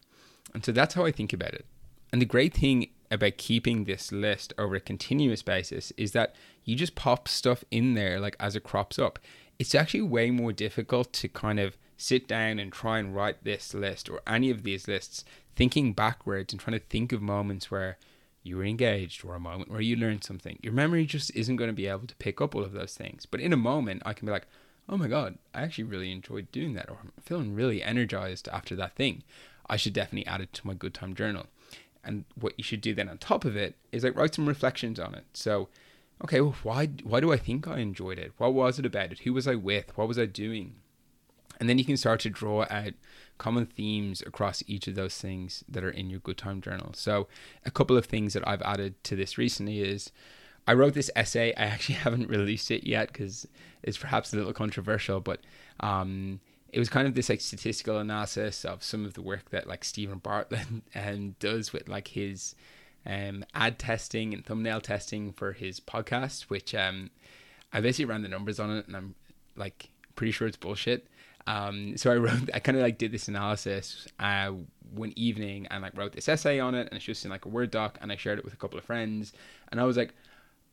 And 0.54 0.66
so 0.66 0.72
that's 0.72 0.96
how 0.96 1.06
I 1.06 1.12
think 1.12 1.34
about 1.34 1.54
it. 1.54 1.66
And 2.12 2.22
the 2.22 2.26
great 2.26 2.54
thing 2.54 2.88
about 3.10 3.38
keeping 3.38 3.84
this 3.84 4.12
list 4.12 4.54
over 4.58 4.76
a 4.76 4.80
continuous 4.80 5.42
basis 5.42 5.92
is 5.98 6.12
that 6.12 6.36
you 6.64 6.76
just 6.76 6.96
pop 6.96 7.28
stuff 7.28 7.64
in 7.72 7.94
there 7.94 8.20
like 8.20 8.36
as 8.40 8.56
it 8.56 8.64
crops 8.64 9.00
up. 9.00 9.20
It's 9.60 9.76
actually 9.76 10.02
way 10.02 10.30
more 10.30 10.52
difficult 10.52 11.14
to 11.14 11.28
kind 11.28 11.60
of 11.60 11.78
sit 11.98 12.28
down 12.28 12.60
and 12.60 12.72
try 12.72 13.00
and 13.00 13.16
write 13.16 13.44
this 13.44 13.74
list 13.74 14.10
or 14.10 14.22
any 14.28 14.52
of 14.52 14.64
these 14.64 14.88
lists 14.88 15.26
thinking 15.56 15.94
backwards 15.94 16.54
and 16.54 16.60
trying 16.60 16.80
to 16.80 16.86
think 16.86 17.12
of 17.12 17.22
moments 17.22 17.72
where 17.72 17.98
you 18.44 18.58
were 18.58 18.64
engaged 18.64 19.26
or 19.26 19.36
a 19.36 19.40
moment 19.40 19.72
where 19.72 19.82
you 19.82 19.96
learned 19.96 20.24
something. 20.24 20.60
Your 20.62 20.74
memory 20.74 21.06
just 21.06 21.36
isn't 21.36 21.56
going 21.56 21.70
to 21.70 21.76
be 21.76 21.88
able 21.88 22.08
to 22.08 22.16
pick 22.16 22.40
up 22.40 22.56
all 22.56 22.64
of 22.64 22.74
those 22.74 22.94
things. 22.94 23.26
But 23.26 23.40
in 23.40 23.52
a 23.52 23.58
moment, 23.58 24.04
I 24.06 24.14
can 24.14 24.26
be 24.26 24.32
like, 24.32 24.48
oh 24.88 24.98
my 24.98 25.08
God, 25.08 25.38
I 25.54 25.64
actually 25.64 25.84
really 25.86 26.12
enjoyed 26.12 26.52
doing 26.52 26.74
that, 26.76 26.90
or 26.90 26.98
I'm 27.02 27.12
feeling 27.22 27.56
really 27.56 27.84
energized 27.84 28.48
after 28.50 28.76
that 28.78 28.96
thing. 28.96 29.24
I 29.70 29.76
should 29.76 29.94
definitely 29.94 30.28
add 30.28 30.42
it 30.42 30.54
to 30.54 30.68
my 30.68 30.74
good 30.74 30.94
time 30.94 31.14
journal. 31.14 31.48
And 32.08 32.26
what 32.40 32.54
you 32.58 32.64
should 32.64 32.82
do 32.82 32.96
then 32.96 33.10
on 33.10 33.18
top 33.18 33.46
of 33.46 33.56
it 33.56 33.76
is 33.92 34.04
like 34.04 34.16
write 34.16 34.34
some 34.34 34.48
reflections 34.48 35.00
on 35.00 35.14
it. 35.14 35.26
So, 35.34 35.68
okay, 36.24 36.42
well, 36.42 36.56
why 36.64 36.88
why 37.04 37.20
do 37.20 37.32
I 37.32 37.38
think 37.38 37.68
I 37.68 37.80
enjoyed 37.80 38.18
it? 38.18 38.32
What 38.38 38.54
was 38.54 38.80
it 38.80 38.86
about 38.86 39.12
it? 39.12 39.20
Who 39.20 39.34
was 39.34 39.48
I 39.48 39.56
with? 39.56 39.96
What 39.98 40.08
was 40.08 40.18
I 40.18 40.26
doing? 40.26 40.76
And 41.60 41.68
then 41.68 41.78
you 41.78 41.86
can 41.86 41.98
start 41.98 42.20
to 42.22 42.30
draw 42.30 42.66
out 42.70 42.94
common 43.38 43.66
themes 43.66 44.22
across 44.22 44.64
each 44.68 44.88
of 44.88 44.96
those 44.96 45.18
things 45.18 45.64
that 45.68 45.84
are 45.84 45.90
in 45.90 46.10
your 46.10 46.20
good 46.20 46.38
time 46.38 46.62
journal. 46.62 46.92
So, 46.94 47.28
a 47.66 47.72
couple 47.72 47.98
of 47.98 48.06
things 48.06 48.34
that 48.34 48.48
I've 48.48 48.62
added 48.62 49.04
to 49.06 49.16
this 49.16 49.38
recently 49.38 49.82
is 49.82 50.12
I 50.68 50.74
wrote 50.74 50.94
this 50.94 51.12
essay. 51.16 51.54
I 51.56 51.64
actually 51.66 51.96
haven't 51.96 52.30
released 52.30 52.72
it 52.72 52.86
yet 52.86 53.08
because 53.12 53.48
it's 53.84 53.98
perhaps 53.98 54.34
a 54.34 54.38
little 54.38 54.54
controversial, 54.54 55.20
but 55.20 55.42
um, 55.80 56.40
it 56.72 56.80
was 56.80 56.90
kind 56.90 57.08
of 57.08 57.16
this 57.16 57.30
like 57.30 57.42
statistical 57.42 58.00
analysis 58.00 58.66
of 58.66 58.84
some 58.84 59.06
of 59.06 59.14
the 59.14 59.22
work 59.22 59.50
that 59.52 59.68
like 59.68 59.84
Steven 59.84 60.20
Bartlett 60.20 60.68
and 60.94 61.38
does 61.40 61.74
with 61.74 61.88
like 61.88 62.10
his 62.10 62.56
um, 63.06 63.46
ad 63.54 63.80
testing 63.80 64.34
and 64.34 64.46
thumbnail 64.46 64.82
testing 64.82 65.32
for 65.32 65.54
his 65.54 65.80
podcast, 65.80 66.44
which 66.44 66.76
um, 66.76 67.10
I 67.72 67.82
basically 67.82 68.06
ran 68.06 68.22
the 68.22 68.28
numbers 68.28 68.60
on 68.60 68.76
it, 68.76 68.88
and 68.88 68.96
I'm 68.96 69.16
like 69.56 69.90
pretty 70.16 70.32
sure 70.32 70.48
it's 70.48 70.58
bullshit. 70.58 71.08
Um, 71.48 71.96
so 71.96 72.12
I 72.12 72.16
wrote, 72.18 72.50
I 72.54 72.60
kind 72.60 72.78
of 72.78 72.84
like 72.84 72.98
did 72.98 73.12
this 73.12 73.30
analysis 73.30 74.08
uh, 74.20 74.52
one 74.92 75.14
evening 75.16 75.68
and 75.72 75.82
like 75.82 75.98
wrote 75.98 76.12
this 76.12 76.28
essay 76.28 76.60
on 76.60 76.76
it, 76.76 76.88
and 76.88 76.94
it's 76.94 77.06
just 77.06 77.24
in 77.24 77.32
like 77.32 77.46
a 77.46 77.50
Word 77.50 77.72
doc, 77.72 77.98
and 78.02 78.12
I 78.12 78.18
shared 78.18 78.40
it 78.40 78.46
with 78.46 78.54
a 78.54 78.58
couple 78.58 78.78
of 78.78 78.84
friends, 78.84 79.32
and 79.72 79.80
I 79.80 79.86
was 79.86 79.96
like, 79.96 80.14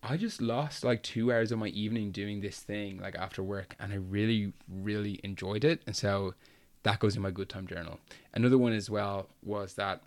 I 0.07 0.19
just 0.19 0.43
lost 0.43 0.85
like 0.85 1.03
two 1.03 1.33
hours 1.33 1.51
of 1.51 1.59
my 1.59 1.69
evening 1.69 2.11
doing 2.11 2.43
this 2.43 2.61
thing 2.61 2.99
like 3.01 3.17
after 3.17 3.43
work, 3.43 3.75
and 3.81 3.91
I 3.91 3.97
really, 3.97 4.53
really 4.69 5.19
enjoyed 5.25 5.65
it. 5.65 5.81
And 5.87 5.97
so 5.97 6.35
that 6.83 6.99
goes 6.99 7.17
in 7.17 7.23
my 7.23 7.31
good 7.31 7.49
time 7.49 7.67
journal. 7.67 7.99
Another 8.35 8.59
one 8.59 8.75
as 8.75 8.91
well 8.91 9.31
was 9.43 9.75
that 9.75 10.03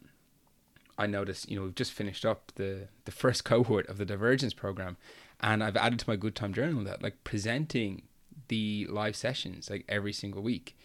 I 0.99 1.07
noticed, 1.07 1.49
you 1.49 1.57
know, 1.57 1.65
we've 1.65 1.75
just 1.75 1.93
finished 1.93 2.25
up 2.25 2.51
the 2.55 2.89
the 3.05 3.11
first 3.11 3.43
cohort 3.43 3.87
of 3.89 3.97
the 3.97 4.05
Divergence 4.05 4.53
program, 4.53 4.97
and 5.39 5.63
I've 5.63 5.75
added 5.77 5.97
to 5.99 6.09
my 6.09 6.15
good 6.15 6.35
time 6.35 6.53
journal 6.53 6.83
that 6.83 7.01
like 7.01 7.23
presenting 7.23 8.03
the 8.49 8.85
live 8.89 9.15
sessions 9.15 9.69
like 9.69 9.83
every 9.89 10.13
single 10.13 10.43
week. 10.43 10.77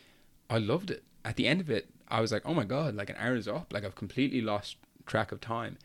I 0.48 0.56
loved 0.56 0.90
it. 0.90 1.04
At 1.22 1.36
the 1.36 1.46
end 1.46 1.60
of 1.60 1.70
it, 1.70 1.90
I 2.08 2.22
was 2.22 2.32
like, 2.32 2.42
oh 2.46 2.54
my 2.54 2.64
god, 2.64 2.94
like 2.94 3.10
an 3.10 3.16
hour 3.18 3.36
is 3.36 3.46
up. 3.46 3.74
Like 3.74 3.84
I've 3.84 3.94
completely 3.94 4.40
lost 4.40 4.76
track 5.04 5.32
of 5.32 5.40
time, 5.42 5.76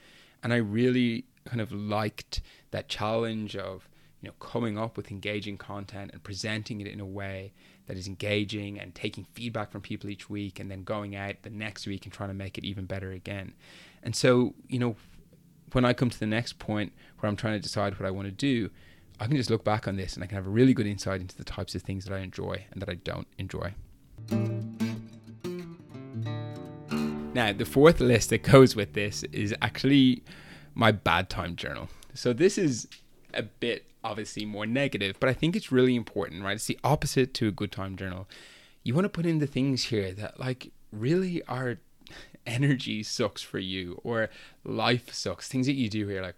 and 0.43 0.53
I 0.53 0.57
really 0.57 1.25
kind 1.45 1.61
of 1.61 1.71
liked 1.71 2.41
that 2.71 2.89
challenge 2.89 3.55
of 3.55 3.87
you 4.21 4.29
know 4.29 4.33
coming 4.39 4.77
up 4.77 4.97
with 4.97 5.11
engaging 5.11 5.57
content 5.57 6.11
and 6.13 6.23
presenting 6.23 6.81
it 6.81 6.87
in 6.87 6.99
a 6.99 7.05
way 7.05 7.53
that 7.87 7.97
is 7.97 8.07
engaging 8.07 8.79
and 8.79 8.93
taking 8.93 9.25
feedback 9.33 9.71
from 9.71 9.81
people 9.81 10.09
each 10.09 10.29
week 10.29 10.59
and 10.59 10.69
then 10.69 10.83
going 10.83 11.15
out 11.15 11.35
the 11.41 11.49
next 11.49 11.87
week 11.87 12.05
and 12.05 12.13
trying 12.13 12.29
to 12.29 12.35
make 12.35 12.57
it 12.57 12.65
even 12.65 12.85
better 12.85 13.11
again. 13.11 13.53
And 14.03 14.15
so, 14.15 14.53
you 14.67 14.77
know, 14.77 14.95
when 15.71 15.85
I 15.85 15.93
come 15.93 16.09
to 16.09 16.19
the 16.19 16.27
next 16.27 16.59
point 16.59 16.91
where 17.19 17.29
I'm 17.29 17.35
trying 17.35 17.53
to 17.53 17.59
decide 17.59 17.97
what 17.97 18.05
I 18.05 18.11
want 18.11 18.27
to 18.27 18.31
do, 18.31 18.69
I 19.19 19.25
can 19.25 19.37
just 19.37 19.49
look 19.49 19.63
back 19.63 19.87
on 19.87 19.95
this 19.95 20.15
and 20.15 20.23
I 20.23 20.27
can 20.27 20.35
have 20.35 20.45
a 20.45 20.49
really 20.49 20.73
good 20.73 20.85
insight 20.85 21.21
into 21.21 21.35
the 21.35 21.43
types 21.43 21.75
of 21.75 21.81
things 21.81 22.05
that 22.05 22.13
I 22.13 22.19
enjoy 22.19 22.65
and 22.71 22.81
that 22.81 22.89
I 22.89 22.95
don't 22.95 23.27
enjoy. 23.37 23.73
Now, 27.33 27.53
the 27.53 27.65
fourth 27.65 27.99
list 27.99 28.29
that 28.31 28.43
goes 28.43 28.75
with 28.75 28.93
this 28.93 29.23
is 29.25 29.53
actually 29.61 30.23
my 30.73 30.91
bad 30.91 31.29
time 31.29 31.55
journal. 31.55 31.89
So 32.13 32.33
this 32.33 32.57
is 32.57 32.87
a 33.33 33.43
bit 33.43 33.85
obviously 34.03 34.45
more 34.45 34.65
negative, 34.65 35.17
but 35.19 35.29
I 35.29 35.33
think 35.33 35.55
it's 35.55 35.71
really 35.71 35.95
important, 35.95 36.43
right? 36.43 36.55
It's 36.55 36.65
the 36.65 36.79
opposite 36.83 37.33
to 37.35 37.47
a 37.47 37.51
good 37.51 37.71
time 37.71 37.95
journal. 37.95 38.27
You 38.83 38.93
want 38.93 39.05
to 39.05 39.09
put 39.09 39.25
in 39.25 39.39
the 39.39 39.47
things 39.47 39.85
here 39.85 40.11
that 40.13 40.39
like 40.39 40.71
really 40.91 41.43
are 41.43 41.77
energy 42.47 43.03
sucks 43.03 43.41
for 43.41 43.59
you 43.59 43.99
or 44.03 44.29
life 44.63 45.13
sucks. 45.13 45.47
Things 45.47 45.67
that 45.67 45.73
you 45.73 45.89
do 45.89 46.07
here 46.07 46.21
like, 46.21 46.37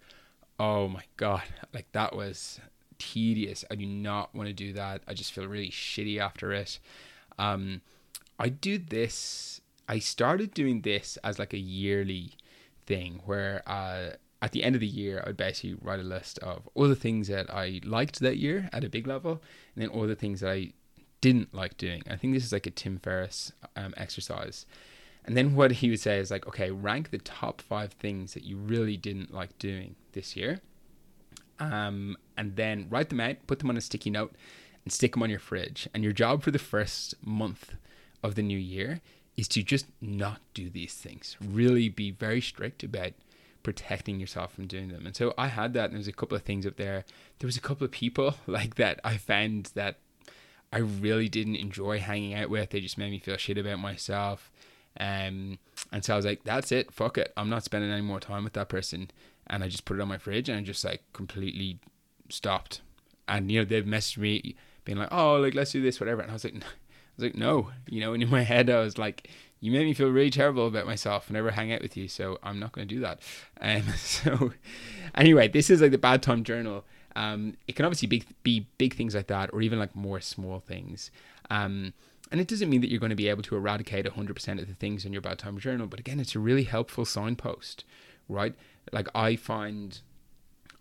oh 0.58 0.88
my 0.88 1.04
god, 1.16 1.44
like 1.72 1.90
that 1.92 2.14
was 2.14 2.60
tedious. 2.98 3.64
I 3.70 3.76
do 3.76 3.86
not 3.86 4.34
want 4.34 4.48
to 4.48 4.52
do 4.52 4.72
that. 4.74 5.02
I 5.06 5.14
just 5.14 5.32
feel 5.32 5.46
really 5.46 5.70
shitty 5.70 6.18
after 6.18 6.52
it. 6.52 6.78
Um 7.38 7.82
I 8.38 8.48
do 8.48 8.78
this 8.78 9.60
I 9.90 9.98
started 9.98 10.54
doing 10.54 10.82
this 10.82 11.18
as 11.24 11.38
like 11.38 11.52
a 11.52 11.58
yearly 11.58 12.34
thing 12.86 13.20
where 13.24 13.62
uh 13.66 14.10
at 14.42 14.52
the 14.52 14.64
end 14.64 14.74
of 14.74 14.80
the 14.80 14.86
year, 14.86 15.22
I'd 15.26 15.36
basically 15.36 15.76
write 15.82 16.00
a 16.00 16.04
list 16.16 16.38
of 16.38 16.68
all 16.74 16.88
the 16.88 16.96
things 16.96 17.28
that 17.28 17.52
I 17.52 17.80
liked 17.84 18.20
that 18.20 18.38
year 18.38 18.70
at 18.72 18.84
a 18.84 18.88
big 18.88 19.06
level, 19.06 19.42
and 19.74 19.82
then 19.82 19.90
all 19.90 20.06
the 20.06 20.14
things 20.14 20.40
that 20.40 20.50
I 20.50 20.72
didn't 21.20 21.54
like 21.54 21.76
doing. 21.76 22.02
I 22.08 22.16
think 22.16 22.32
this 22.32 22.44
is 22.44 22.52
like 22.52 22.66
a 22.66 22.70
Tim 22.70 22.98
Ferriss 22.98 23.52
um, 23.76 23.92
exercise. 23.96 24.64
And 25.26 25.36
then 25.36 25.54
what 25.54 25.70
he 25.72 25.90
would 25.90 26.00
say 26.00 26.18
is 26.18 26.30
like, 26.30 26.46
okay, 26.46 26.70
rank 26.70 27.10
the 27.10 27.18
top 27.18 27.60
five 27.60 27.92
things 27.92 28.32
that 28.32 28.44
you 28.44 28.56
really 28.56 28.96
didn't 28.96 29.32
like 29.32 29.58
doing 29.58 29.96
this 30.12 30.34
year. 30.34 30.60
Um, 31.58 32.16
and 32.38 32.56
then 32.56 32.86
write 32.88 33.10
them 33.10 33.20
out, 33.20 33.36
put 33.46 33.58
them 33.58 33.68
on 33.68 33.76
a 33.76 33.82
sticky 33.82 34.08
note, 34.08 34.34
and 34.82 34.90
stick 34.90 35.12
them 35.12 35.22
on 35.22 35.28
your 35.28 35.38
fridge. 35.38 35.86
And 35.92 36.02
your 36.02 36.14
job 36.14 36.42
for 36.42 36.50
the 36.50 36.58
first 36.58 37.14
month 37.22 37.74
of 38.22 38.34
the 38.34 38.42
new 38.42 38.58
year 38.58 39.02
is 39.40 39.48
to 39.48 39.62
just 39.62 39.86
not 40.02 40.38
do 40.52 40.68
these 40.68 40.92
things. 40.92 41.38
Really 41.40 41.88
be 41.88 42.10
very 42.10 42.42
strict 42.42 42.84
about 42.84 43.12
protecting 43.62 44.20
yourself 44.20 44.52
from 44.52 44.66
doing 44.66 44.88
them. 44.88 45.06
And 45.06 45.16
so 45.16 45.32
I 45.38 45.48
had 45.48 45.72
that, 45.72 45.86
and 45.86 45.94
there's 45.94 46.06
a 46.06 46.12
couple 46.12 46.36
of 46.36 46.42
things 46.42 46.66
up 46.66 46.76
there. 46.76 47.06
There 47.38 47.48
was 47.48 47.56
a 47.56 47.60
couple 47.60 47.86
of 47.86 47.90
people 47.90 48.34
like 48.46 48.74
that 48.74 49.00
I 49.02 49.16
found 49.16 49.70
that 49.74 49.96
I 50.70 50.78
really 50.78 51.30
didn't 51.30 51.56
enjoy 51.56 52.00
hanging 52.00 52.34
out 52.34 52.50
with. 52.50 52.68
They 52.68 52.80
just 52.80 52.98
made 52.98 53.10
me 53.10 53.18
feel 53.18 53.38
shit 53.38 53.56
about 53.56 53.78
myself. 53.78 54.52
Um, 54.98 55.58
and 55.90 56.04
so 56.04 56.12
I 56.12 56.16
was 56.16 56.26
like, 56.26 56.44
that's 56.44 56.70
it, 56.70 56.92
fuck 56.92 57.16
it. 57.16 57.32
I'm 57.34 57.48
not 57.48 57.64
spending 57.64 57.90
any 57.90 58.02
more 58.02 58.20
time 58.20 58.44
with 58.44 58.52
that 58.52 58.68
person. 58.68 59.10
And 59.46 59.64
I 59.64 59.68
just 59.68 59.86
put 59.86 59.96
it 59.96 60.02
on 60.02 60.08
my 60.08 60.18
fridge 60.18 60.50
and 60.50 60.58
I 60.58 60.62
just 60.62 60.84
like 60.84 61.02
completely 61.14 61.78
stopped. 62.28 62.82
And 63.26 63.50
you 63.50 63.60
know, 63.60 63.64
they've 63.64 63.84
messaged 63.84 64.18
me 64.18 64.54
being 64.84 64.98
like, 64.98 65.08
oh, 65.10 65.36
like 65.36 65.54
let's 65.54 65.72
do 65.72 65.80
this, 65.80 65.98
whatever. 65.98 66.20
And 66.20 66.30
I 66.30 66.34
was 66.34 66.44
like, 66.44 66.54
was 67.20 67.32
like, 67.32 67.36
no, 67.36 67.70
you 67.88 68.00
know. 68.00 68.12
And 68.12 68.22
in 68.22 68.30
my 68.30 68.42
head, 68.42 68.70
I 68.70 68.80
was 68.80 68.98
like, 68.98 69.30
you 69.60 69.70
made 69.70 69.84
me 69.84 69.94
feel 69.94 70.08
really 70.08 70.30
terrible 70.30 70.66
about 70.66 70.86
myself 70.86 71.28
and 71.28 71.34
never 71.34 71.50
hang 71.50 71.72
out 71.72 71.82
with 71.82 71.96
you, 71.96 72.08
so 72.08 72.38
I'm 72.42 72.58
not 72.58 72.72
going 72.72 72.88
to 72.88 72.94
do 72.94 73.00
that. 73.00 73.20
Um, 73.62 73.82
so, 73.98 74.52
anyway, 75.14 75.46
this 75.48 75.68
is 75.68 75.82
like 75.82 75.90
the 75.90 75.98
bad 75.98 76.22
time 76.22 76.44
journal. 76.44 76.84
Um, 77.14 77.58
it 77.68 77.76
can 77.76 77.84
obviously 77.84 78.08
be, 78.08 78.24
be 78.42 78.66
big 78.78 78.94
things 78.94 79.14
like 79.14 79.26
that, 79.26 79.50
or 79.52 79.60
even 79.60 79.78
like 79.78 79.94
more 79.94 80.20
small 80.20 80.60
things. 80.60 81.10
Um, 81.50 81.92
and 82.30 82.40
it 82.40 82.48
doesn't 82.48 82.70
mean 82.70 82.80
that 82.80 82.88
you're 82.88 83.00
going 83.00 83.10
to 83.10 83.16
be 83.16 83.28
able 83.28 83.42
to 83.42 83.56
eradicate 83.56 84.06
100% 84.06 84.60
of 84.60 84.66
the 84.66 84.74
things 84.74 85.04
in 85.04 85.12
your 85.12 85.20
bad 85.20 85.38
time 85.38 85.58
journal, 85.58 85.86
but 85.86 86.00
again, 86.00 86.20
it's 86.20 86.34
a 86.34 86.38
really 86.38 86.64
helpful 86.64 87.04
signpost, 87.04 87.84
right? 88.28 88.54
Like 88.92 89.08
I 89.14 89.36
find 89.36 90.00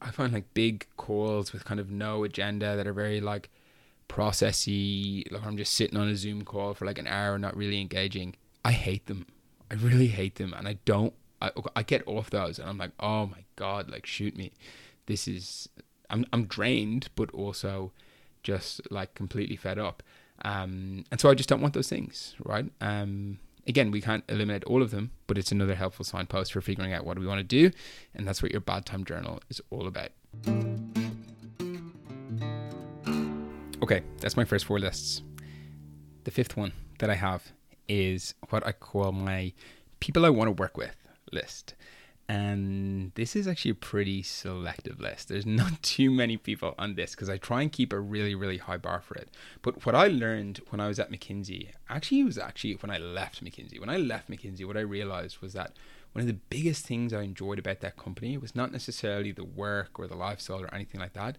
I 0.02 0.12
find 0.12 0.32
like 0.32 0.54
big 0.54 0.88
calls 0.96 1.52
with 1.52 1.66
kind 1.66 1.80
of 1.80 1.92
no 1.92 2.24
agenda 2.24 2.78
that 2.78 2.88
are 2.88 2.94
very 2.94 3.20
like 3.20 3.50
processy. 4.10 5.32
Like 5.32 5.46
I'm 5.46 5.56
just 5.56 5.74
sitting 5.74 5.98
on 5.98 6.10
a 6.10 6.16
Zoom 6.16 6.44
call 6.44 6.74
for 6.74 6.86
like 6.86 6.98
an 6.98 7.08
hour, 7.08 7.38
not 7.40 7.56
really 7.56 7.80
engaging. 7.80 8.36
I 8.66 8.72
hate 8.72 9.06
them. 9.06 9.26
I 9.72 9.76
really 9.76 10.08
hate 10.08 10.36
them, 10.36 10.54
and 10.54 10.68
I 10.68 10.78
don't. 10.84 11.14
I 11.42 11.52
I 11.76 11.84
get 11.84 12.06
off 12.08 12.30
those, 12.30 12.60
and 12.60 12.68
I'm 12.68 12.78
like, 12.78 12.92
oh 13.00 13.28
my 13.28 13.46
god, 13.56 13.90
like 13.90 14.06
shoot 14.06 14.36
me. 14.36 14.52
This 15.06 15.28
is 15.28 15.70
I'm 16.10 16.26
I'm 16.34 16.46
drained, 16.46 17.10
but 17.16 17.32
also 17.32 17.92
just 18.44 18.82
like 18.92 19.14
completely 19.16 19.56
fed 19.56 19.80
up. 19.80 20.04
Um, 20.44 21.04
and 21.12 21.20
so 21.20 21.30
I 21.30 21.34
just 21.34 21.50
don't 21.50 21.62
want 21.62 21.74
those 21.74 21.90
things, 21.90 22.36
right? 22.44 22.72
Um, 22.80 23.40
again, 23.68 23.92
we 23.92 24.02
can't 24.02 24.24
eliminate 24.30 24.64
all 24.64 24.82
of 24.82 24.92
them, 24.92 25.12
but 25.28 25.38
it's 25.38 25.52
another 25.52 25.76
helpful 25.76 26.06
signpost 26.06 26.54
for 26.54 26.62
figuring 26.62 26.94
out 26.94 27.06
what 27.06 27.20
we 27.20 27.28
want 27.28 27.40
to 27.40 27.44
do, 27.44 27.72
and 28.16 28.28
that's 28.28 28.42
what 28.42 28.52
your 28.52 28.62
bad 28.62 28.86
time 28.86 29.04
journal 29.04 29.42
is 29.50 29.62
all 29.70 29.88
about. 29.88 30.12
Okay, 33.92 34.06
that's 34.20 34.38
my 34.38 34.46
first 34.46 34.66
four 34.66 34.78
lists. 34.78 35.24
The 36.24 36.30
fifth 36.30 36.56
one 36.56 36.74
that 37.00 37.10
I 37.10 37.16
have 37.16 37.54
is 37.88 38.36
what 38.50 38.64
I 38.64 38.72
call 38.72 39.12
my 39.12 39.52
people 40.00 40.28
I 40.28 40.30
want 40.30 40.48
to 40.48 40.52
work 40.52 40.78
with 40.78 40.96
list. 41.32 41.74
And 42.28 43.12
this 43.16 43.36
is 43.36 43.48
actually 43.48 43.72
a 43.72 43.86
pretty 43.90 44.22
selective 44.22 45.00
list. 45.00 45.30
There's 45.30 45.46
not 45.64 45.82
too 45.82 46.12
many 46.12 46.38
people 46.38 46.76
on 46.78 46.94
this 46.94 47.16
because 47.16 47.32
I 47.32 47.38
try 47.38 47.64
and 47.64 47.72
keep 47.72 47.92
a 47.92 48.00
really, 48.00 48.36
really 48.36 48.60
high 48.60 48.78
bar 48.78 49.02
for 49.02 49.16
it. 49.16 49.32
But 49.64 49.84
what 49.88 49.96
I 49.96 50.06
learned 50.06 50.62
when 50.70 50.80
I 50.80 50.88
was 50.88 51.00
at 51.00 51.12
McKinsey, 51.12 51.70
actually, 51.90 52.20
it 52.20 52.26
was 52.26 52.38
actually 52.38 52.76
when 52.76 52.92
I 52.92 53.00
left 53.00 53.44
McKinsey. 53.44 53.80
When 53.80 53.90
I 53.90 53.98
left 53.98 54.30
McKinsey, 54.30 54.68
what 54.68 54.78
I 54.78 54.82
realized 54.82 55.40
was 55.40 55.54
that 55.54 55.74
one 56.12 56.22
of 56.22 56.28
the 56.28 56.40
biggest 56.52 56.86
things 56.86 57.12
I 57.12 57.24
enjoyed 57.24 57.58
about 57.58 57.80
that 57.80 57.98
company 57.98 58.38
was 58.38 58.56
not 58.56 58.72
necessarily 58.72 59.32
the 59.32 59.44
work 59.44 59.98
or 59.98 60.06
the 60.06 60.16
lifestyle 60.16 60.62
or 60.62 60.72
anything 60.76 61.02
like 61.02 61.14
that. 61.14 61.38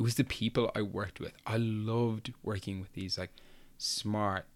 It 0.00 0.02
was 0.02 0.14
the 0.14 0.24
people 0.24 0.72
I 0.74 0.80
worked 0.80 1.20
with. 1.20 1.34
I 1.46 1.58
loved 1.58 2.32
working 2.42 2.80
with 2.80 2.94
these 2.94 3.18
like 3.18 3.32
smart, 3.76 4.46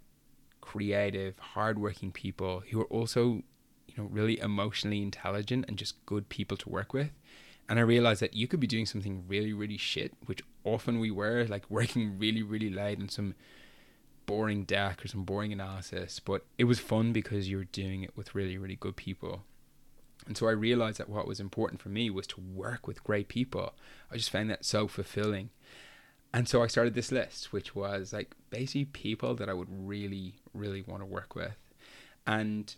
creative, 0.62 1.38
hardworking 1.38 2.12
people 2.12 2.62
who 2.70 2.78
were 2.78 2.86
also 2.86 3.42
you 3.86 3.94
know 3.98 4.04
really 4.04 4.40
emotionally 4.40 5.02
intelligent 5.02 5.66
and 5.68 5.76
just 5.76 6.06
good 6.06 6.30
people 6.30 6.56
to 6.56 6.70
work 6.70 6.94
with. 6.94 7.10
And 7.68 7.78
i 7.78 7.82
realized 7.82 8.22
that 8.22 8.32
you 8.32 8.48
could 8.48 8.58
be 8.58 8.66
doing 8.66 8.86
something 8.86 9.24
really 9.28 9.52
really 9.52 9.76
shit 9.76 10.12
which 10.24 10.40
often 10.64 10.98
we 10.98 11.10
were 11.10 11.44
like 11.44 11.70
working 11.70 12.18
really 12.18 12.42
really 12.42 12.70
late 12.70 12.98
on 12.98 13.10
some 13.10 13.34
boring 14.24 14.64
deck 14.64 15.04
or 15.04 15.08
some 15.08 15.24
boring 15.24 15.52
analysis. 15.52 16.20
But 16.20 16.46
it 16.56 16.64
was 16.64 16.78
fun 16.78 17.12
because 17.12 17.50
you 17.50 17.58
were 17.58 17.64
doing 17.64 18.02
it 18.02 18.16
with 18.16 18.34
really 18.34 18.56
really 18.56 18.76
good 18.76 18.96
people 18.96 19.42
and 20.26 20.36
so 20.36 20.48
i 20.48 20.52
realized 20.52 20.98
that 20.98 21.08
what 21.08 21.26
was 21.26 21.40
important 21.40 21.80
for 21.80 21.88
me 21.88 22.10
was 22.10 22.26
to 22.26 22.40
work 22.40 22.86
with 22.86 23.04
great 23.04 23.28
people 23.28 23.74
i 24.10 24.16
just 24.16 24.30
found 24.30 24.50
that 24.50 24.64
so 24.64 24.86
fulfilling 24.88 25.50
and 26.32 26.48
so 26.48 26.62
i 26.62 26.66
started 26.66 26.94
this 26.94 27.12
list 27.12 27.52
which 27.52 27.74
was 27.74 28.12
like 28.12 28.34
basically 28.50 28.84
people 28.84 29.34
that 29.34 29.48
i 29.48 29.54
would 29.54 29.68
really 29.70 30.34
really 30.52 30.82
want 30.82 31.00
to 31.02 31.06
work 31.06 31.34
with 31.34 31.56
and 32.26 32.76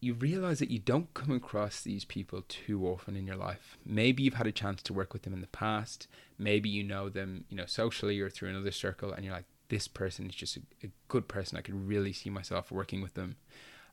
you 0.00 0.14
realize 0.14 0.58
that 0.58 0.70
you 0.70 0.78
don't 0.78 1.12
come 1.12 1.30
across 1.30 1.82
these 1.82 2.06
people 2.06 2.42
too 2.48 2.86
often 2.86 3.16
in 3.16 3.26
your 3.26 3.36
life. 3.36 3.76
Maybe 3.84 4.22
you've 4.22 4.34
had 4.34 4.46
a 4.46 4.52
chance 4.52 4.82
to 4.82 4.94
work 4.94 5.12
with 5.12 5.22
them 5.22 5.34
in 5.34 5.42
the 5.42 5.46
past. 5.48 6.08
Maybe 6.38 6.70
you 6.70 6.82
know 6.82 7.10
them, 7.10 7.44
you 7.50 7.56
know, 7.56 7.66
socially 7.66 8.18
or 8.18 8.30
through 8.30 8.48
another 8.48 8.70
circle, 8.70 9.12
and 9.12 9.24
you're 9.24 9.34
like, 9.34 9.44
this 9.68 9.88
person 9.88 10.26
is 10.26 10.34
just 10.34 10.56
a, 10.56 10.60
a 10.84 10.90
good 11.08 11.28
person. 11.28 11.58
I 11.58 11.60
could 11.60 11.86
really 11.86 12.14
see 12.14 12.30
myself 12.30 12.72
working 12.72 13.02
with 13.02 13.14
them, 13.14 13.36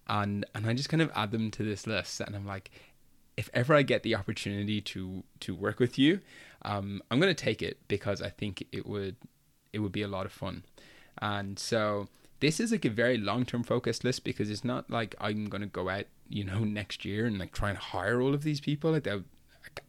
and 0.07 0.45
and 0.55 0.65
I 0.65 0.73
just 0.73 0.89
kind 0.89 1.01
of 1.01 1.11
add 1.13 1.31
them 1.31 1.51
to 1.51 1.63
this 1.63 1.85
list, 1.85 2.21
and 2.21 2.35
I'm 2.35 2.47
like, 2.47 2.71
if 3.37 3.49
ever 3.53 3.75
I 3.75 3.83
get 3.83 4.03
the 4.03 4.15
opportunity 4.15 4.81
to 4.81 5.23
to 5.41 5.55
work 5.55 5.79
with 5.79 5.97
you, 5.97 6.19
um, 6.63 7.01
I'm 7.09 7.19
gonna 7.19 7.33
take 7.33 7.61
it 7.61 7.79
because 7.87 8.21
I 8.21 8.29
think 8.29 8.67
it 8.71 8.85
would 8.85 9.15
it 9.71 9.79
would 9.79 9.91
be 9.91 10.01
a 10.01 10.07
lot 10.07 10.25
of 10.25 10.31
fun, 10.31 10.63
and 11.21 11.57
so 11.57 12.09
this 12.39 12.59
is 12.59 12.71
like 12.71 12.85
a 12.85 12.89
very 12.89 13.17
long 13.17 13.45
term 13.45 13.63
focused 13.63 14.03
list 14.03 14.23
because 14.23 14.49
it's 14.49 14.63
not 14.63 14.89
like 14.89 15.15
I'm 15.19 15.45
gonna 15.45 15.67
go 15.67 15.89
out, 15.89 16.05
you 16.27 16.43
know, 16.43 16.59
next 16.63 17.05
year 17.05 17.25
and 17.25 17.37
like 17.37 17.53
try 17.53 17.69
and 17.69 17.77
hire 17.77 18.21
all 18.21 18.33
of 18.33 18.43
these 18.43 18.59
people. 18.59 18.91
Like 18.91 19.07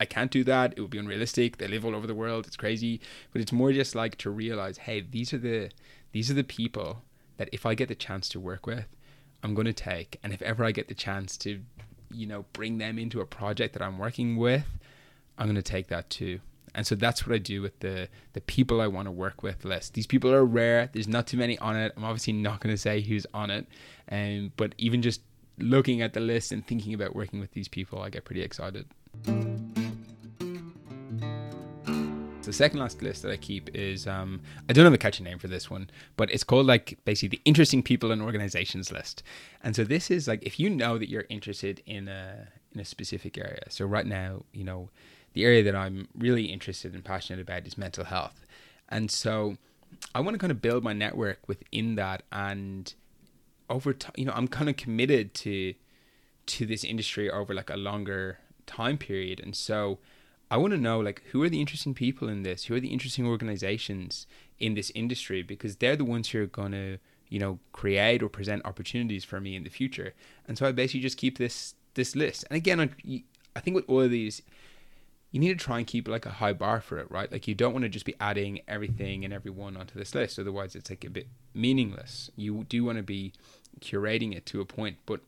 I 0.00 0.05
can't 0.05 0.31
do 0.31 0.45
that. 0.45 0.75
It 0.76 0.81
would 0.81 0.90
be 0.90 0.99
unrealistic. 0.99 1.59
They 1.59 1.69
live 1.69 1.85
all 1.85 1.95
over 1.95 2.07
the 2.07 2.14
world. 2.14 2.47
It's 2.47 2.56
crazy. 2.56 3.00
But 3.32 3.43
it's 3.43 3.52
more 3.52 3.73
just 3.73 3.95
like 3.95 4.17
to 4.19 4.30
realize, 4.30 4.78
hey, 4.78 5.00
these 5.00 5.32
are 5.32 5.39
the 5.39 5.71
these 6.13 6.30
are 6.30 6.34
the 6.34 6.45
people 6.45 7.02
that 7.37 7.49
if 7.52 7.65
I 7.67 7.75
get 7.75 7.89
the 7.89 7.95
chance 7.95 8.28
to 8.30 8.41
work 8.41 8.67
with, 8.67 8.87
I'm 9.43 9.54
gonna 9.54 9.73
take. 9.73 10.19
And 10.23 10.32
if 10.32 10.43
ever 10.43 10.65
I 10.65 10.73
get 10.73 10.89
the 10.89 10.95
chance 10.95 11.37
to, 11.39 11.61
you 12.10 12.26
know, 12.26 12.44
bring 12.52 12.78
them 12.78 12.99
into 12.99 13.21
a 13.21 13.26
project 13.26 13.73
that 13.75 13.82
I'm 13.82 13.99
working 13.99 14.36
with, 14.36 14.66
I'm 15.36 15.47
gonna 15.47 15.62
take 15.62 15.88
that 15.88 16.10
too. 16.10 16.40
And 16.75 16.86
so 16.86 16.94
that's 16.94 17.26
what 17.26 17.34
I 17.34 17.38
do 17.38 17.62
with 17.62 17.78
the 17.80 18.08
the 18.34 18.40
people 18.42 18.80
I 18.80 18.86
want 18.86 19.06
to 19.06 19.12
work 19.12 19.42
with 19.42 19.64
list. 19.64 19.94
These 19.94 20.06
people 20.06 20.32
are 20.32 20.44
rare. 20.44 20.90
There's 20.92 21.08
not 21.08 21.26
too 21.26 21.36
many 21.36 21.58
on 21.58 21.76
it. 21.76 21.92
I'm 21.97 22.04
obviously 22.04 22.34
not 22.34 22.60
going 22.60 22.75
to 22.75 22.78
say 22.78 23.00
who's 23.00 23.26
on 23.34 23.50
it, 23.50 23.66
um, 24.12 24.52
but 24.56 24.75
even 24.78 25.02
just 25.02 25.23
looking 25.58 26.02
at 26.02 26.12
the 26.12 26.21
list 26.21 26.52
and 26.52 26.66
thinking 26.66 26.94
about 26.94 27.16
working 27.16 27.40
with 27.40 27.52
these 27.52 27.68
people, 27.68 28.00
I 28.00 28.10
get 28.10 28.25
pretty 28.25 28.42
excited. 28.42 28.86
The 32.49 32.54
second 32.54 32.80
last 32.80 33.02
list 33.02 33.21
that 33.25 33.30
I 33.30 33.37
keep 33.37 33.69
is 33.76 34.06
um, 34.06 34.41
I 34.71 34.73
don't 34.73 34.87
have 34.87 34.95
a 34.95 34.97
catchy 34.97 35.23
name 35.23 35.39
for 35.39 35.49
this 35.49 35.69
one, 35.69 35.91
but 36.17 36.30
it's 36.30 36.45
called 36.45 36.65
like 36.65 36.99
basically 37.04 37.37
the 37.37 37.43
interesting 37.45 37.82
people 37.82 38.11
and 38.11 38.23
organizations 38.23 38.91
list. 38.91 39.23
And 39.63 39.76
so 39.76 39.84
this 39.84 40.11
is 40.11 40.26
like 40.26 40.43
if 40.43 40.58
you 40.58 40.71
know 40.71 40.97
that 40.97 41.11
you're 41.11 41.26
interested 41.28 41.82
in 41.84 42.08
a 42.08 42.49
in 42.73 42.80
a 42.80 42.87
specific 42.87 43.37
area. 43.37 43.65
So 43.69 43.84
right 43.84 44.06
now, 44.06 44.45
you 44.54 44.65
know, 44.65 44.89
the 45.34 45.45
area 45.45 45.63
that 45.63 45.76
I'm 45.76 46.08
really 46.17 46.47
interested 46.47 46.95
and 46.95 47.04
passionate 47.04 47.43
about 47.43 47.67
is 47.67 47.76
mental 47.76 48.06
health. 48.06 48.47
And 48.89 49.11
so 49.11 49.58
I 50.15 50.21
want 50.21 50.32
to 50.32 50.39
kind 50.39 50.50
of 50.50 50.63
build 50.63 50.82
my 50.82 50.95
network 50.95 51.47
within 51.47 51.97
that 51.97 52.23
and 52.32 52.95
over 53.69 53.93
time, 53.93 54.15
you 54.17 54.25
know, 54.25 54.32
I'm 54.34 54.49
kind 54.49 54.71
of 54.71 54.78
committed 54.78 55.34
to 55.45 55.75
to 56.47 56.65
this 56.65 56.82
industry 56.82 57.30
over 57.30 57.52
like 57.52 57.69
a 57.69 57.76
longer 57.76 58.39
time 58.65 58.97
period. 58.97 59.39
And 59.39 59.54
so 59.54 59.99
I 60.50 60.56
want 60.56 60.73
to 60.73 60.78
know 60.78 61.00
like 61.00 61.23
who 61.30 61.43
are 61.43 61.49
the 61.49 61.61
interesting 61.61 61.95
people 61.95 62.28
in 62.28 62.43
this? 62.43 62.65
Who 62.65 62.75
are 62.75 62.80
the 62.80 62.89
interesting 62.89 63.26
organizations 63.26 64.26
in 64.58 64.75
this 64.75 64.91
industry 64.95 65.43
because 65.43 65.76
they're 65.76 65.97
the 65.97 66.04
ones 66.04 66.28
who 66.28 66.43
are 66.43 66.47
going 66.47 66.73
to, 66.73 66.99
you 67.28 67.39
know, 67.39 67.58
create 67.73 68.23
or 68.23 68.28
present 68.28 68.65
opportunities 68.65 69.25
for 69.25 69.41
me 69.41 69.54
in 69.54 69.65
the 69.65 69.71
future. 69.71 70.15
And 70.47 70.56
so 70.56 70.67
I 70.67 70.73
basically 70.73 71.00
just 71.00 71.19
keep 71.19 71.39
this 71.39 71.75
this 71.95 72.17
list. 72.17 72.45
And 72.49 72.56
again, 72.56 72.80
I, 72.80 73.23
I 73.56 73.61
think 73.61 73.75
with 73.75 73.89
all 73.89 74.00
of 74.00 74.11
these 74.11 74.43
you 75.30 75.41
need 75.41 75.58
to 75.58 75.65
try 75.65 75.78
and 75.78 75.87
keep 75.87 76.08
like 76.08 76.25
a 76.25 76.30
high 76.30 76.52
bar 76.52 76.80
for 76.80 76.99
it, 76.99 77.11
right? 77.11 77.30
Like 77.30 77.47
you 77.47 77.54
don't 77.54 77.73
want 77.73 77.82
to 77.82 77.89
just 77.89 78.06
be 78.06 78.15
adding 78.19 78.61
everything 78.67 79.25
and 79.25 79.34
everyone 79.34 79.76
onto 79.76 79.99
this 79.99 80.15
list, 80.15 80.39
otherwise 80.39 80.75
it's 80.75 80.89
like 80.89 81.04
a 81.04 81.11
bit 81.11 81.26
meaningless. 81.54 82.30
You 82.37 82.65
do 82.69 82.84
want 82.84 82.97
to 82.97 83.02
be 83.02 83.32
curating 83.80 84.34
it 84.34 84.47
to 84.47 84.61
a 84.61 84.65
point, 84.65 84.97
but 85.04 85.21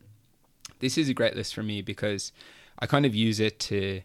this 0.79 0.97
is 0.97 1.07
a 1.07 1.13
great 1.13 1.35
list 1.35 1.53
for 1.53 1.61
me 1.61 1.81
because 1.81 2.31
I 2.79 2.87
kind 2.87 3.05
of 3.05 3.13
use 3.13 3.39
it 3.39 3.59
to 3.59 4.01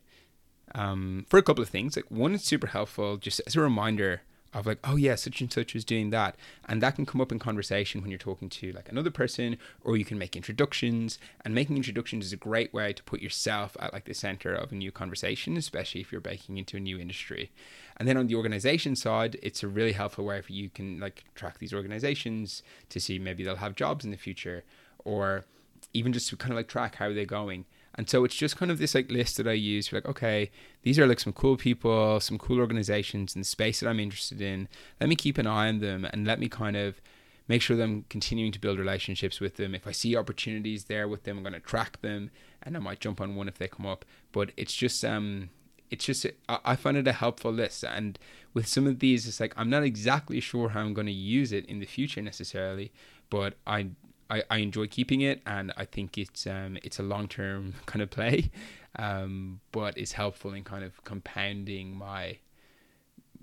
um, 0.76 1.26
for 1.28 1.38
a 1.38 1.42
couple 1.42 1.62
of 1.62 1.68
things. 1.68 1.96
Like 1.96 2.10
one, 2.10 2.34
it's 2.34 2.44
super 2.44 2.68
helpful 2.68 3.16
just 3.16 3.40
as 3.46 3.56
a 3.56 3.60
reminder 3.60 4.20
of 4.54 4.66
like, 4.66 4.78
oh 4.84 4.96
yeah, 4.96 5.16
such 5.16 5.40
and 5.40 5.52
such 5.52 5.74
is 5.74 5.84
doing 5.84 6.10
that, 6.10 6.36
and 6.66 6.80
that 6.80 6.94
can 6.94 7.04
come 7.04 7.20
up 7.20 7.32
in 7.32 7.38
conversation 7.38 8.00
when 8.00 8.10
you're 8.10 8.18
talking 8.18 8.48
to 8.48 8.72
like 8.72 8.88
another 8.88 9.10
person, 9.10 9.58
or 9.82 9.96
you 9.96 10.04
can 10.04 10.18
make 10.18 10.36
introductions. 10.36 11.18
And 11.44 11.54
making 11.54 11.76
introductions 11.76 12.26
is 12.26 12.32
a 12.32 12.38
great 12.38 12.72
way 12.72 12.92
to 12.92 13.02
put 13.02 13.20
yourself 13.20 13.76
at 13.80 13.92
like 13.92 14.04
the 14.04 14.14
center 14.14 14.54
of 14.54 14.72
a 14.72 14.76
new 14.76 14.92
conversation, 14.92 15.56
especially 15.56 16.00
if 16.00 16.12
you're 16.12 16.20
breaking 16.20 16.56
into 16.58 16.76
a 16.76 16.80
new 16.80 16.98
industry. 16.98 17.50
And 17.98 18.08
then 18.08 18.16
on 18.16 18.28
the 18.28 18.34
organization 18.34 18.96
side, 18.96 19.36
it's 19.42 19.62
a 19.62 19.68
really 19.68 19.92
helpful 19.92 20.24
way 20.24 20.40
for 20.40 20.52
you 20.52 20.70
can 20.70 21.00
like 21.00 21.24
track 21.34 21.58
these 21.58 21.74
organizations 21.74 22.62
to 22.90 23.00
see 23.00 23.18
maybe 23.18 23.44
they'll 23.44 23.56
have 23.56 23.74
jobs 23.74 24.04
in 24.04 24.10
the 24.10 24.16
future, 24.16 24.64
or 25.04 25.44
even 25.92 26.12
just 26.12 26.30
to 26.30 26.36
kind 26.36 26.52
of 26.52 26.56
like 26.56 26.68
track 26.68 26.96
how 26.96 27.12
they're 27.12 27.26
going. 27.26 27.66
And 27.96 28.08
so 28.08 28.24
it's 28.24 28.34
just 28.34 28.56
kind 28.56 28.70
of 28.70 28.78
this 28.78 28.94
like 28.94 29.10
list 29.10 29.38
that 29.38 29.48
I 29.48 29.52
use 29.52 29.88
for 29.88 29.96
like, 29.96 30.06
okay, 30.06 30.50
these 30.82 30.98
are 30.98 31.06
like 31.06 31.20
some 31.20 31.32
cool 31.32 31.56
people, 31.56 32.20
some 32.20 32.38
cool 32.38 32.58
organizations 32.58 33.34
in 33.34 33.40
the 33.40 33.46
space 33.46 33.80
that 33.80 33.88
I'm 33.88 34.00
interested 34.00 34.40
in. 34.40 34.68
Let 35.00 35.08
me 35.08 35.16
keep 35.16 35.38
an 35.38 35.46
eye 35.46 35.68
on 35.68 35.80
them 35.80 36.04
and 36.04 36.26
let 36.26 36.38
me 36.38 36.48
kind 36.48 36.76
of 36.76 37.00
make 37.48 37.62
sure 37.62 37.76
that 37.76 37.82
I'm 37.82 38.04
continuing 38.10 38.52
to 38.52 38.60
build 38.60 38.78
relationships 38.78 39.40
with 39.40 39.56
them. 39.56 39.74
If 39.74 39.86
I 39.86 39.92
see 39.92 40.16
opportunities 40.16 40.84
there 40.84 41.08
with 41.08 41.24
them, 41.24 41.38
I'm 41.38 41.42
going 41.42 41.52
to 41.54 41.60
track 41.60 42.00
them 42.02 42.30
and 42.62 42.76
I 42.76 42.80
might 42.80 43.00
jump 43.00 43.20
on 43.20 43.34
one 43.34 43.48
if 43.48 43.58
they 43.58 43.68
come 43.68 43.86
up. 43.86 44.04
But 44.32 44.50
it's 44.56 44.74
just, 44.74 45.04
um, 45.04 45.50
it's 45.90 46.04
just, 46.04 46.26
I 46.48 46.76
find 46.76 46.96
it 46.96 47.08
a 47.08 47.12
helpful 47.12 47.52
list. 47.52 47.84
And 47.84 48.18
with 48.52 48.66
some 48.66 48.86
of 48.86 48.98
these, 48.98 49.26
it's 49.26 49.40
like, 49.40 49.54
I'm 49.56 49.70
not 49.70 49.84
exactly 49.84 50.40
sure 50.40 50.70
how 50.70 50.80
I'm 50.80 50.94
going 50.94 51.06
to 51.06 51.12
use 51.12 51.52
it 51.52 51.64
in 51.66 51.78
the 51.78 51.86
future 51.86 52.20
necessarily, 52.20 52.92
but 53.30 53.54
I 53.66 53.90
I, 54.28 54.42
I 54.50 54.58
enjoy 54.58 54.86
keeping 54.88 55.20
it, 55.20 55.40
and 55.46 55.72
I 55.76 55.84
think 55.84 56.18
it's 56.18 56.46
um, 56.46 56.78
it's 56.82 56.98
a 56.98 57.02
long 57.02 57.28
term 57.28 57.74
kind 57.86 58.02
of 58.02 58.10
play, 58.10 58.50
um, 58.96 59.60
but 59.72 59.96
it's 59.96 60.12
helpful 60.12 60.52
in 60.52 60.64
kind 60.64 60.84
of 60.84 61.02
compounding 61.04 61.96
my, 61.96 62.38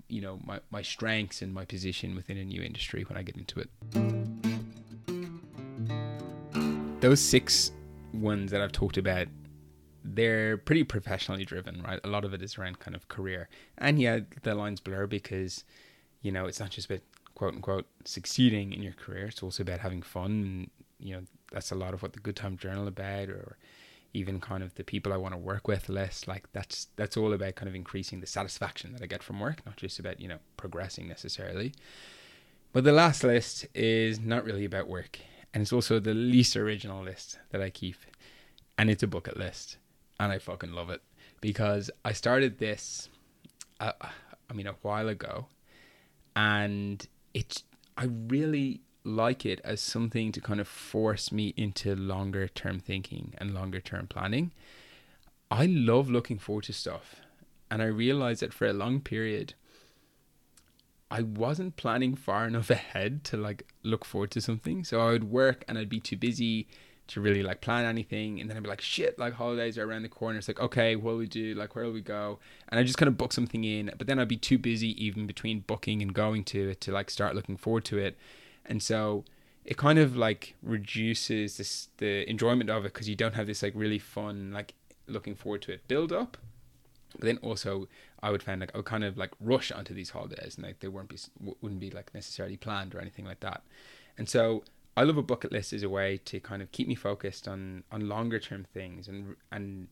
you 0.08 0.20
know, 0.20 0.38
my, 0.44 0.60
my 0.70 0.82
strengths 0.82 1.42
and 1.42 1.54
my 1.54 1.64
position 1.64 2.14
within 2.14 2.36
a 2.36 2.44
new 2.44 2.62
industry 2.62 3.04
when 3.04 3.16
I 3.16 3.22
get 3.22 3.36
into 3.36 3.60
it. 3.60 3.70
Those 7.00 7.20
six 7.20 7.72
ones 8.12 8.50
that 8.50 8.60
I've 8.60 8.72
talked 8.72 8.96
about 8.96 9.28
they're 10.04 10.58
pretty 10.58 10.84
professionally 10.84 11.44
driven, 11.44 11.82
right? 11.82 11.98
A 12.04 12.08
lot 12.08 12.24
of 12.24 12.34
it 12.34 12.42
is 12.42 12.58
around 12.58 12.78
kind 12.78 12.94
of 12.94 13.08
career. 13.08 13.48
And 13.78 13.98
yeah, 13.98 14.20
the 14.42 14.54
lines 14.54 14.78
blur 14.78 15.06
because, 15.06 15.64
you 16.20 16.30
know, 16.30 16.44
it's 16.44 16.60
not 16.60 16.70
just 16.70 16.90
about 16.90 17.00
quote 17.34 17.54
unquote 17.54 17.86
succeeding 18.04 18.72
in 18.72 18.82
your 18.82 18.92
career. 18.92 19.26
It's 19.26 19.42
also 19.42 19.62
about 19.62 19.80
having 19.80 20.02
fun. 20.02 20.30
And, 20.30 20.70
you 20.98 21.14
know, 21.14 21.22
that's 21.52 21.70
a 21.70 21.76
lot 21.76 21.94
of 21.94 22.02
what 22.02 22.12
the 22.12 22.20
Good 22.20 22.36
Time 22.36 22.56
Journal 22.56 22.86
about 22.88 23.28
or 23.28 23.56
even 24.12 24.40
kind 24.40 24.62
of 24.62 24.74
the 24.76 24.84
people 24.84 25.12
I 25.12 25.16
want 25.16 25.34
to 25.34 25.38
work 25.38 25.66
with 25.66 25.88
list. 25.88 26.28
Like 26.28 26.50
that's 26.52 26.88
that's 26.96 27.16
all 27.16 27.32
about 27.32 27.56
kind 27.56 27.68
of 27.68 27.74
increasing 27.74 28.20
the 28.20 28.26
satisfaction 28.26 28.92
that 28.92 29.02
I 29.02 29.06
get 29.06 29.22
from 29.22 29.40
work, 29.40 29.64
not 29.66 29.76
just 29.76 29.98
about, 29.98 30.20
you 30.20 30.28
know, 30.28 30.38
progressing 30.56 31.08
necessarily. 31.08 31.72
But 32.72 32.84
the 32.84 32.92
last 32.92 33.22
list 33.22 33.66
is 33.74 34.20
not 34.20 34.44
really 34.44 34.64
about 34.64 34.88
work. 34.88 35.18
And 35.52 35.62
it's 35.62 35.72
also 35.72 36.00
the 36.00 36.14
least 36.14 36.56
original 36.56 37.04
list 37.04 37.38
that 37.50 37.62
I 37.62 37.70
keep. 37.70 37.96
And 38.76 38.90
it's 38.90 39.04
a 39.04 39.06
bucket 39.06 39.36
list 39.36 39.78
and 40.18 40.32
I 40.32 40.38
fucking 40.38 40.72
love 40.72 40.90
it 40.90 41.02
because 41.40 41.90
I 42.04 42.12
started 42.12 42.58
this, 42.58 43.08
uh, 43.80 43.92
I 44.00 44.52
mean, 44.52 44.66
a 44.66 44.74
while 44.82 45.08
ago, 45.08 45.46
and 46.36 47.06
it's 47.34 47.64
I 47.96 48.04
really 48.04 48.80
like 49.04 49.44
it 49.44 49.60
as 49.62 49.80
something 49.80 50.32
to 50.32 50.40
kind 50.40 50.60
of 50.60 50.66
force 50.66 51.30
me 51.30 51.52
into 51.56 51.94
longer 51.94 52.48
term 52.48 52.80
thinking 52.80 53.34
and 53.38 53.52
longer 53.52 53.80
term 53.80 54.06
planning. 54.06 54.52
I 55.50 55.66
love 55.66 56.08
looking 56.08 56.38
forward 56.38 56.64
to 56.64 56.72
stuff, 56.72 57.16
and 57.70 57.82
I 57.82 57.86
realized 57.86 58.40
that 58.40 58.54
for 58.54 58.66
a 58.66 58.72
long 58.72 59.00
period. 59.00 59.54
I 61.10 61.22
wasn't 61.22 61.76
planning 61.76 62.16
far 62.16 62.46
enough 62.46 62.70
ahead 62.78 63.22
to 63.24 63.36
like 63.36 63.66
look 63.82 64.04
forward 64.04 64.30
to 64.32 64.40
something. 64.40 64.84
So 64.84 65.00
I 65.00 65.12
would 65.12 65.30
work 65.30 65.64
and 65.68 65.78
I'd 65.78 65.88
be 65.88 66.00
too 66.00 66.16
busy 66.16 66.66
to 67.06 67.20
really 67.20 67.42
like 67.42 67.60
plan 67.60 67.84
anything 67.84 68.40
and 68.40 68.48
then 68.48 68.56
I'd 68.56 68.62
be 68.62 68.68
like 68.68 68.80
shit 68.80 69.18
like 69.18 69.34
holidays 69.34 69.76
are 69.76 69.84
around 69.84 70.02
the 70.02 70.08
corner. 70.08 70.38
It's 70.38 70.48
like 70.48 70.60
okay 70.60 70.96
what 70.96 71.12
will 71.12 71.18
we 71.18 71.26
do? 71.26 71.54
Like 71.54 71.74
where 71.74 71.84
will 71.84 71.92
we 71.92 72.00
go? 72.00 72.38
And 72.68 72.80
I 72.80 72.82
just 72.82 72.96
kind 72.96 73.08
of 73.08 73.18
book 73.18 73.32
something 73.32 73.64
in 73.64 73.90
but 73.98 74.06
then 74.06 74.18
I'd 74.18 74.28
be 74.28 74.36
too 74.36 74.58
busy 74.58 75.04
even 75.04 75.26
between 75.26 75.60
booking 75.60 76.00
and 76.02 76.14
going 76.14 76.44
to 76.44 76.70
it 76.70 76.80
to 76.82 76.92
like 76.92 77.10
start 77.10 77.34
looking 77.34 77.56
forward 77.56 77.84
to 77.86 77.98
it. 77.98 78.16
And 78.64 78.82
so 78.82 79.24
it 79.64 79.76
kind 79.76 79.98
of 79.98 80.16
like 80.16 80.54
reduces 80.62 81.58
this 81.58 81.88
the 81.98 82.28
enjoyment 82.28 82.70
of 82.70 82.84
it 82.84 82.92
because 82.92 83.08
you 83.08 83.16
don't 83.16 83.34
have 83.34 83.46
this 83.46 83.62
like 83.62 83.72
really 83.74 83.98
fun 83.98 84.52
like 84.52 84.74
looking 85.06 85.34
forward 85.34 85.62
to 85.62 85.72
it 85.72 85.86
build 85.88 86.12
up. 86.12 86.38
But 87.18 87.26
then 87.26 87.38
also 87.38 87.88
I 88.22 88.30
would 88.30 88.42
find 88.42 88.60
like 88.60 88.70
I 88.74 88.78
would 88.78 88.86
kind 88.86 89.04
of 89.04 89.18
like 89.18 89.32
rush 89.40 89.70
onto 89.70 89.92
these 89.92 90.10
holidays 90.10 90.54
and 90.56 90.64
like 90.66 90.80
they 90.80 90.88
weren't 90.88 91.10
be 91.10 91.18
wouldn't 91.38 91.80
be 91.80 91.90
like 91.90 92.14
necessarily 92.14 92.56
planned 92.56 92.94
or 92.94 93.00
anything 93.00 93.26
like 93.26 93.40
that. 93.40 93.62
And 94.16 94.28
so 94.28 94.64
I 94.96 95.02
love 95.02 95.16
a 95.16 95.22
bucket 95.22 95.52
list 95.52 95.72
as 95.72 95.82
a 95.82 95.88
way 95.88 96.18
to 96.26 96.40
kind 96.40 96.62
of 96.62 96.70
keep 96.72 96.86
me 96.88 96.94
focused 96.94 97.48
on 97.48 97.84
on 97.90 98.08
longer 98.08 98.38
term 98.38 98.64
things 98.72 99.08
and 99.08 99.36
and 99.50 99.88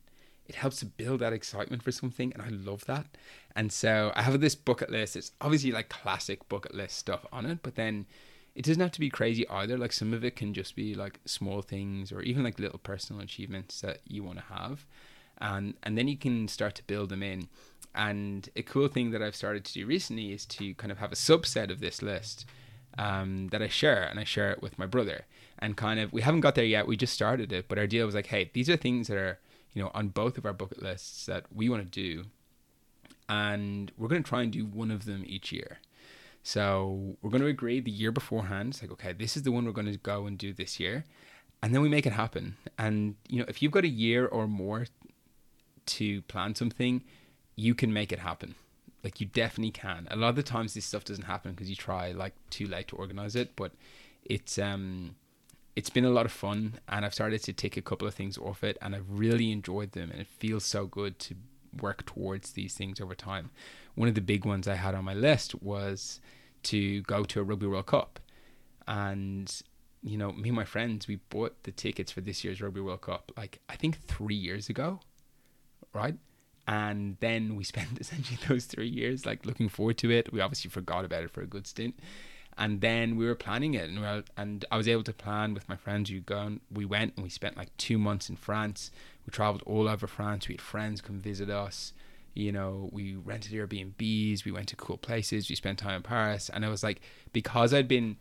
it 0.46 0.56
helps 0.56 0.78
to 0.80 0.86
build 0.86 1.20
that 1.20 1.32
excitement 1.32 1.82
for 1.82 1.92
something 1.92 2.32
and 2.32 2.42
I 2.42 2.48
love 2.48 2.84
that. 2.86 3.06
And 3.54 3.72
so 3.72 4.12
I 4.14 4.22
have 4.22 4.40
this 4.40 4.54
bucket 4.54 4.90
list. 4.90 5.16
It's 5.16 5.32
obviously 5.40 5.70
like 5.70 5.88
classic 5.88 6.48
bucket 6.48 6.74
list 6.74 6.98
stuff 6.98 7.24
on 7.32 7.46
it, 7.46 7.60
but 7.62 7.76
then 7.76 8.06
it 8.54 8.64
doesn't 8.64 8.80
have 8.80 8.92
to 8.92 9.00
be 9.00 9.08
crazy 9.08 9.48
either. 9.48 9.78
Like 9.78 9.92
some 9.92 10.12
of 10.12 10.24
it 10.24 10.36
can 10.36 10.52
just 10.52 10.74
be 10.74 10.94
like 10.94 11.20
small 11.24 11.62
things 11.62 12.12
or 12.12 12.22
even 12.22 12.42
like 12.42 12.58
little 12.58 12.80
personal 12.80 13.22
achievements 13.22 13.80
that 13.82 14.00
you 14.06 14.24
want 14.24 14.38
to 14.38 14.44
have. 14.52 14.84
And 15.38 15.74
and 15.82 15.96
then 15.96 16.08
you 16.08 16.16
can 16.16 16.48
start 16.48 16.74
to 16.76 16.82
build 16.84 17.08
them 17.08 17.22
in. 17.22 17.48
And 17.94 18.48
a 18.56 18.62
cool 18.62 18.88
thing 18.88 19.10
that 19.12 19.22
I've 19.22 19.36
started 19.36 19.64
to 19.66 19.72
do 19.72 19.86
recently 19.86 20.32
is 20.32 20.44
to 20.46 20.74
kind 20.74 20.90
of 20.90 20.98
have 20.98 21.12
a 21.12 21.16
subset 21.16 21.70
of 21.70 21.80
this 21.80 22.02
list 22.02 22.46
um, 22.98 23.48
that 23.48 23.62
I 23.62 23.68
share, 23.68 24.02
and 24.02 24.18
I 24.18 24.24
share 24.24 24.50
it 24.50 24.62
with 24.62 24.78
my 24.78 24.86
brother. 24.86 25.26
And 25.58 25.76
kind 25.76 26.00
of, 26.00 26.12
we 26.12 26.22
haven't 26.22 26.40
got 26.40 26.54
there 26.54 26.64
yet. 26.64 26.86
We 26.86 26.96
just 26.96 27.14
started 27.14 27.52
it, 27.52 27.68
but 27.68 27.78
our 27.78 27.86
deal 27.86 28.06
was 28.06 28.14
like, 28.14 28.26
hey, 28.26 28.50
these 28.52 28.68
are 28.68 28.76
things 28.76 29.08
that 29.08 29.16
are, 29.16 29.38
you 29.72 29.82
know, 29.82 29.90
on 29.94 30.08
both 30.08 30.36
of 30.38 30.44
our 30.44 30.52
bucket 30.52 30.82
lists 30.82 31.26
that 31.26 31.46
we 31.54 31.68
want 31.68 31.82
to 31.82 31.88
do, 31.88 32.24
and 33.28 33.92
we're 33.96 34.08
going 34.08 34.22
to 34.22 34.28
try 34.28 34.42
and 34.42 34.52
do 34.52 34.66
one 34.66 34.90
of 34.90 35.04
them 35.04 35.22
each 35.26 35.52
year. 35.52 35.78
So 36.42 37.16
we're 37.22 37.30
going 37.30 37.42
to 37.42 37.48
agree 37.48 37.80
the 37.80 37.90
year 37.90 38.10
beforehand. 38.10 38.70
It's 38.70 38.82
like, 38.82 38.90
okay, 38.92 39.12
this 39.12 39.36
is 39.36 39.44
the 39.44 39.52
one 39.52 39.64
we're 39.64 39.72
going 39.72 39.92
to 39.92 39.96
go 39.96 40.26
and 40.26 40.36
do 40.36 40.52
this 40.52 40.80
year, 40.80 41.04
and 41.62 41.72
then 41.72 41.80
we 41.80 41.88
make 41.88 42.06
it 42.06 42.12
happen. 42.12 42.56
And 42.76 43.14
you 43.28 43.38
know, 43.38 43.46
if 43.48 43.62
you've 43.62 43.72
got 43.72 43.84
a 43.84 43.88
year 43.88 44.26
or 44.26 44.48
more 44.48 44.86
to 45.86 46.22
plan 46.22 46.54
something, 46.54 47.02
you 47.54 47.74
can 47.74 47.92
make 47.92 48.12
it 48.12 48.18
happen 48.18 48.56
like 49.04 49.20
you 49.20 49.26
definitely 49.26 49.72
can. 49.72 50.06
A 50.10 50.16
lot 50.16 50.30
of 50.30 50.36
the 50.36 50.42
times 50.42 50.74
this 50.74 50.84
stuff 50.84 51.04
doesn't 51.04 51.24
happen 51.24 51.52
because 51.52 51.68
you 51.68 51.76
try 51.76 52.12
like 52.12 52.34
too 52.50 52.66
late 52.66 52.88
to 52.88 52.96
organize 52.96 53.34
it, 53.36 53.56
but 53.56 53.72
it's 54.24 54.58
um 54.58 55.16
it's 55.74 55.90
been 55.90 56.04
a 56.04 56.10
lot 56.10 56.26
of 56.26 56.32
fun 56.32 56.74
and 56.88 57.04
I've 57.04 57.14
started 57.14 57.42
to 57.44 57.52
take 57.52 57.76
a 57.76 57.82
couple 57.82 58.06
of 58.06 58.14
things 58.14 58.36
off 58.38 58.62
it 58.62 58.76
and 58.82 58.94
I've 58.94 59.08
really 59.08 59.50
enjoyed 59.50 59.92
them 59.92 60.10
and 60.10 60.20
it 60.20 60.26
feels 60.26 60.64
so 60.64 60.86
good 60.86 61.18
to 61.20 61.34
work 61.80 62.04
towards 62.04 62.52
these 62.52 62.74
things 62.74 63.00
over 63.00 63.14
time. 63.14 63.50
One 63.94 64.08
of 64.08 64.14
the 64.14 64.20
big 64.20 64.44
ones 64.44 64.68
I 64.68 64.74
had 64.74 64.94
on 64.94 65.04
my 65.04 65.14
list 65.14 65.60
was 65.62 66.20
to 66.64 67.00
go 67.02 67.24
to 67.24 67.40
a 67.40 67.42
Rugby 67.42 67.66
World 67.66 67.86
Cup. 67.86 68.20
And 68.86 69.52
you 70.02 70.18
know, 70.18 70.32
me 70.32 70.48
and 70.48 70.56
my 70.56 70.64
friends, 70.64 71.08
we 71.08 71.16
bought 71.30 71.62
the 71.62 71.70
tickets 71.72 72.12
for 72.12 72.20
this 72.20 72.44
year's 72.44 72.60
Rugby 72.60 72.80
World 72.80 73.02
Cup 73.02 73.32
like 73.36 73.60
I 73.68 73.76
think 73.76 73.98
3 74.06 74.34
years 74.34 74.68
ago, 74.68 75.00
right? 75.94 76.16
And 76.66 77.16
then 77.20 77.56
we 77.56 77.64
spent 77.72 78.00
essentially 78.00 78.38
those 78.48 78.66
three 78.66 78.88
years 78.88 79.26
like 79.26 79.46
looking 79.46 79.68
forward 79.68 79.98
to 79.98 80.10
it. 80.10 80.32
We 80.32 80.40
obviously 80.40 80.70
forgot 80.70 81.04
about 81.04 81.22
it 81.22 81.30
for 81.30 81.42
a 81.42 81.46
good 81.46 81.66
stint, 81.66 81.98
and 82.58 82.80
then 82.80 83.16
we 83.16 83.26
were 83.26 83.34
planning 83.34 83.74
it, 83.74 83.88
and 83.88 84.00
we 84.00 84.06
were, 84.06 84.24
and 84.36 84.64
I 84.70 84.76
was 84.76 84.88
able 84.88 85.04
to 85.04 85.12
plan 85.12 85.54
with 85.54 85.68
my 85.68 85.76
friends. 85.76 86.10
You 86.10 86.20
go, 86.20 86.40
and 86.40 86.60
we 86.70 86.84
went 86.84 87.14
and 87.16 87.24
we 87.24 87.30
spent 87.30 87.56
like 87.56 87.76
two 87.76 87.98
months 87.98 88.28
in 88.28 88.36
France. 88.36 88.90
We 89.26 89.30
traveled 89.30 89.62
all 89.66 89.88
over 89.88 90.06
France. 90.06 90.48
We 90.48 90.54
had 90.54 90.60
friends 90.60 91.00
come 91.00 91.20
visit 91.20 91.50
us. 91.50 91.92
You 92.34 92.50
know, 92.50 92.88
we 92.92 93.14
rented 93.14 93.52
Airbnbs. 93.52 94.44
We 94.44 94.52
went 94.52 94.68
to 94.68 94.76
cool 94.76 94.96
places. 94.96 95.50
We 95.50 95.54
spent 95.54 95.78
time 95.78 95.96
in 95.96 96.02
Paris, 96.02 96.50
and 96.52 96.64
I 96.64 96.68
was 96.68 96.82
like, 96.82 97.00
because 97.32 97.74
I'd 97.74 97.88
been 97.88 98.16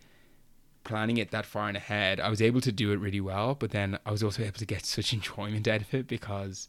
planning 0.83 1.17
it 1.17 1.31
that 1.31 1.45
far 1.45 1.69
in 1.69 1.75
ahead, 1.75 2.19
I 2.19 2.29
was 2.29 2.41
able 2.41 2.61
to 2.61 2.71
do 2.71 2.91
it 2.91 2.99
really 2.99 3.21
well. 3.21 3.55
But 3.55 3.71
then 3.71 3.99
I 4.05 4.11
was 4.11 4.23
also 4.23 4.43
able 4.43 4.59
to 4.59 4.65
get 4.65 4.85
such 4.85 5.13
enjoyment 5.13 5.67
out 5.67 5.81
of 5.81 5.93
it 5.93 6.07
because 6.07 6.67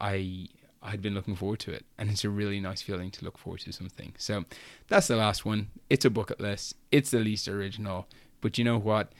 I 0.00 0.48
I'd 0.82 1.02
been 1.02 1.14
looking 1.14 1.36
forward 1.36 1.60
to 1.60 1.72
it. 1.72 1.84
And 1.98 2.10
it's 2.10 2.24
a 2.24 2.30
really 2.30 2.60
nice 2.60 2.82
feeling 2.82 3.10
to 3.12 3.24
look 3.24 3.38
forward 3.38 3.60
to 3.60 3.72
something. 3.72 4.14
So 4.18 4.44
that's 4.88 5.08
the 5.08 5.16
last 5.16 5.44
one. 5.44 5.68
It's 5.90 6.04
a 6.04 6.10
bucket 6.10 6.40
list. 6.40 6.74
It's 6.92 7.10
the 7.10 7.18
least 7.18 7.48
original. 7.48 8.06
But 8.40 8.58
you 8.58 8.64
know 8.64 8.78
what? 8.78 9.12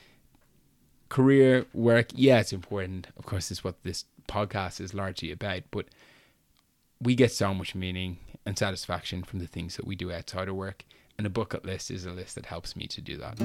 Career, 1.09 1.65
work, 1.73 2.07
yeah, 2.13 2.39
it's 2.39 2.53
important. 2.53 3.07
Of 3.17 3.25
course, 3.25 3.51
it's 3.51 3.63
what 3.63 3.83
this 3.83 4.05
podcast 4.27 4.79
is 4.79 4.93
largely 4.93 5.31
about. 5.31 5.63
But 5.71 5.87
we 7.01 7.15
get 7.15 7.31
so 7.31 7.53
much 7.53 7.75
meaning 7.75 8.17
and 8.45 8.57
satisfaction 8.57 9.23
from 9.23 9.39
the 9.39 9.47
things 9.47 9.75
that 9.75 9.85
we 9.85 9.95
do 9.95 10.11
outside 10.11 10.47
of 10.47 10.55
work. 10.55 10.85
And 11.17 11.27
a 11.27 11.29
bucket 11.29 11.65
list 11.65 11.91
is 11.91 12.05
a 12.05 12.11
list 12.11 12.35
that 12.35 12.45
helps 12.45 12.75
me 12.75 12.87
to 12.87 13.01
do 13.01 13.17
that. 13.17 13.37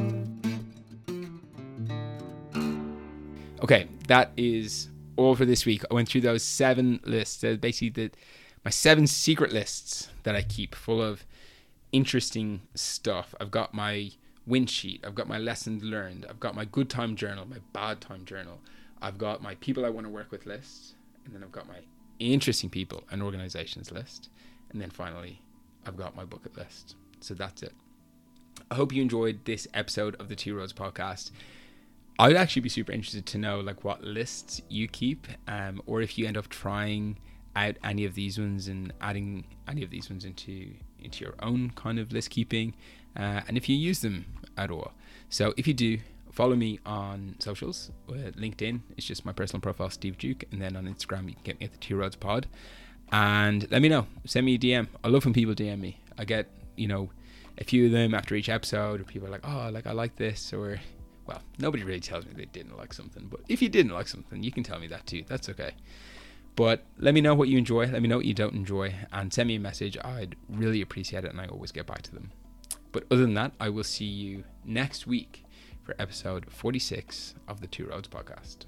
Okay, 3.62 3.88
that 4.08 4.30
is 4.36 4.90
all 5.16 5.34
for 5.34 5.44
this 5.44 5.66
week. 5.66 5.84
I 5.90 5.94
went 5.94 6.08
through 6.08 6.22
those 6.22 6.42
seven 6.42 7.00
lists. 7.04 7.40
They're 7.40 7.56
basically 7.56 7.90
the, 7.90 8.10
my 8.64 8.70
seven 8.70 9.06
secret 9.06 9.52
lists 9.52 10.08
that 10.22 10.34
I 10.34 10.42
keep 10.42 10.74
full 10.74 11.02
of 11.02 11.24
interesting 11.92 12.62
stuff. 12.74 13.34
I've 13.40 13.50
got 13.50 13.74
my 13.74 14.10
win 14.46 14.66
sheet. 14.66 15.04
I've 15.06 15.14
got 15.14 15.28
my 15.28 15.38
lessons 15.38 15.82
learned. 15.82 16.26
I've 16.28 16.40
got 16.40 16.54
my 16.54 16.64
good 16.64 16.90
time 16.90 17.16
journal, 17.16 17.46
my 17.46 17.58
bad 17.72 18.00
time 18.00 18.24
journal. 18.24 18.60
I've 19.00 19.18
got 19.18 19.42
my 19.42 19.54
people 19.56 19.84
I 19.84 19.90
want 19.90 20.06
to 20.06 20.10
work 20.10 20.30
with 20.30 20.46
list. 20.46 20.94
And 21.24 21.34
then 21.34 21.42
I've 21.42 21.52
got 21.52 21.68
my 21.68 21.80
interesting 22.18 22.70
people 22.70 23.04
and 23.10 23.22
organizations 23.22 23.90
list. 23.90 24.28
And 24.70 24.80
then 24.80 24.90
finally, 24.90 25.40
I've 25.86 25.96
got 25.96 26.16
my 26.16 26.24
bucket 26.24 26.56
list. 26.56 26.96
So 27.20 27.34
that's 27.34 27.62
it. 27.62 27.72
I 28.70 28.74
hope 28.74 28.92
you 28.92 29.02
enjoyed 29.02 29.44
this 29.44 29.66
episode 29.74 30.16
of 30.20 30.28
the 30.28 30.36
Two 30.36 30.56
Roads 30.56 30.72
podcast. 30.72 31.30
I 32.18 32.28
would 32.28 32.36
actually 32.36 32.62
be 32.62 32.68
super 32.68 32.92
interested 32.92 33.26
to 33.26 33.38
know 33.38 33.60
like 33.60 33.82
what 33.82 34.02
lists 34.04 34.62
you 34.68 34.86
keep, 34.86 35.26
um, 35.48 35.82
or 35.86 36.00
if 36.00 36.16
you 36.16 36.26
end 36.26 36.36
up 36.36 36.48
trying 36.48 37.18
out 37.56 37.76
any 37.82 38.04
of 38.04 38.14
these 38.14 38.38
ones 38.38 38.68
and 38.68 38.92
adding 39.00 39.44
any 39.68 39.82
of 39.82 39.90
these 39.90 40.08
ones 40.10 40.24
into 40.24 40.74
into 41.00 41.24
your 41.24 41.34
own 41.40 41.70
kind 41.70 41.98
of 41.98 42.12
list 42.12 42.30
keeping, 42.30 42.74
uh, 43.16 43.40
and 43.48 43.56
if 43.56 43.68
you 43.68 43.76
use 43.76 44.00
them 44.00 44.26
at 44.56 44.70
all. 44.70 44.92
So 45.28 45.54
if 45.56 45.66
you 45.66 45.74
do, 45.74 45.98
follow 46.30 46.54
me 46.54 46.78
on 46.86 47.34
socials. 47.40 47.90
Uh, 48.08 48.30
LinkedIn 48.38 48.80
it's 48.96 49.06
just 49.06 49.24
my 49.24 49.32
personal 49.32 49.60
profile, 49.60 49.90
Steve 49.90 50.16
Duke, 50.16 50.44
and 50.52 50.62
then 50.62 50.76
on 50.76 50.84
Instagram 50.84 51.28
you 51.28 51.34
can 51.34 51.42
get 51.42 51.60
me 51.60 51.66
at 51.66 51.72
the 51.72 51.78
Two 51.78 51.96
Roads 51.96 52.16
Pod. 52.16 52.46
And 53.10 53.70
let 53.70 53.82
me 53.82 53.88
know. 53.88 54.06
Send 54.24 54.46
me 54.46 54.54
a 54.54 54.58
DM. 54.58 54.86
I 55.02 55.08
love 55.08 55.24
when 55.24 55.34
people 55.34 55.54
DM 55.54 55.80
me. 55.80 56.00
I 56.16 56.24
get 56.24 56.48
you 56.76 56.86
know 56.86 57.10
a 57.58 57.64
few 57.64 57.86
of 57.86 57.92
them 57.92 58.14
after 58.14 58.36
each 58.36 58.48
episode, 58.48 59.00
or 59.00 59.04
people 59.04 59.26
are 59.26 59.32
like, 59.32 59.46
oh, 59.46 59.68
like 59.72 59.86
I 59.86 59.92
like 59.92 60.16
this, 60.16 60.52
or 60.52 60.80
well, 61.26 61.42
nobody 61.58 61.82
really 61.84 62.00
tells 62.00 62.26
me 62.26 62.32
they 62.36 62.44
didn't 62.46 62.76
like 62.76 62.92
something, 62.92 63.26
but 63.30 63.40
if 63.48 63.62
you 63.62 63.68
didn't 63.68 63.92
like 63.92 64.08
something, 64.08 64.42
you 64.42 64.52
can 64.52 64.62
tell 64.62 64.78
me 64.78 64.86
that 64.88 65.06
too. 65.06 65.24
That's 65.26 65.48
okay. 65.48 65.72
But 66.56 66.84
let 66.98 67.14
me 67.14 67.20
know 67.20 67.34
what 67.34 67.48
you 67.48 67.58
enjoy. 67.58 67.86
Let 67.86 68.00
me 68.02 68.08
know 68.08 68.16
what 68.16 68.26
you 68.26 68.34
don't 68.34 68.54
enjoy, 68.54 68.94
and 69.12 69.32
send 69.32 69.48
me 69.48 69.56
a 69.56 69.60
message. 69.60 69.96
I'd 70.04 70.36
really 70.48 70.80
appreciate 70.80 71.24
it, 71.24 71.30
and 71.30 71.40
I 71.40 71.46
always 71.46 71.72
get 71.72 71.86
back 71.86 72.02
to 72.02 72.12
them. 72.12 72.30
But 72.92 73.04
other 73.10 73.22
than 73.22 73.34
that, 73.34 73.52
I 73.58 73.70
will 73.70 73.84
see 73.84 74.04
you 74.04 74.44
next 74.64 75.06
week 75.06 75.44
for 75.82 75.96
episode 75.98 76.46
46 76.50 77.34
of 77.48 77.60
the 77.60 77.66
Two 77.66 77.86
Roads 77.86 78.08
podcast. 78.08 78.66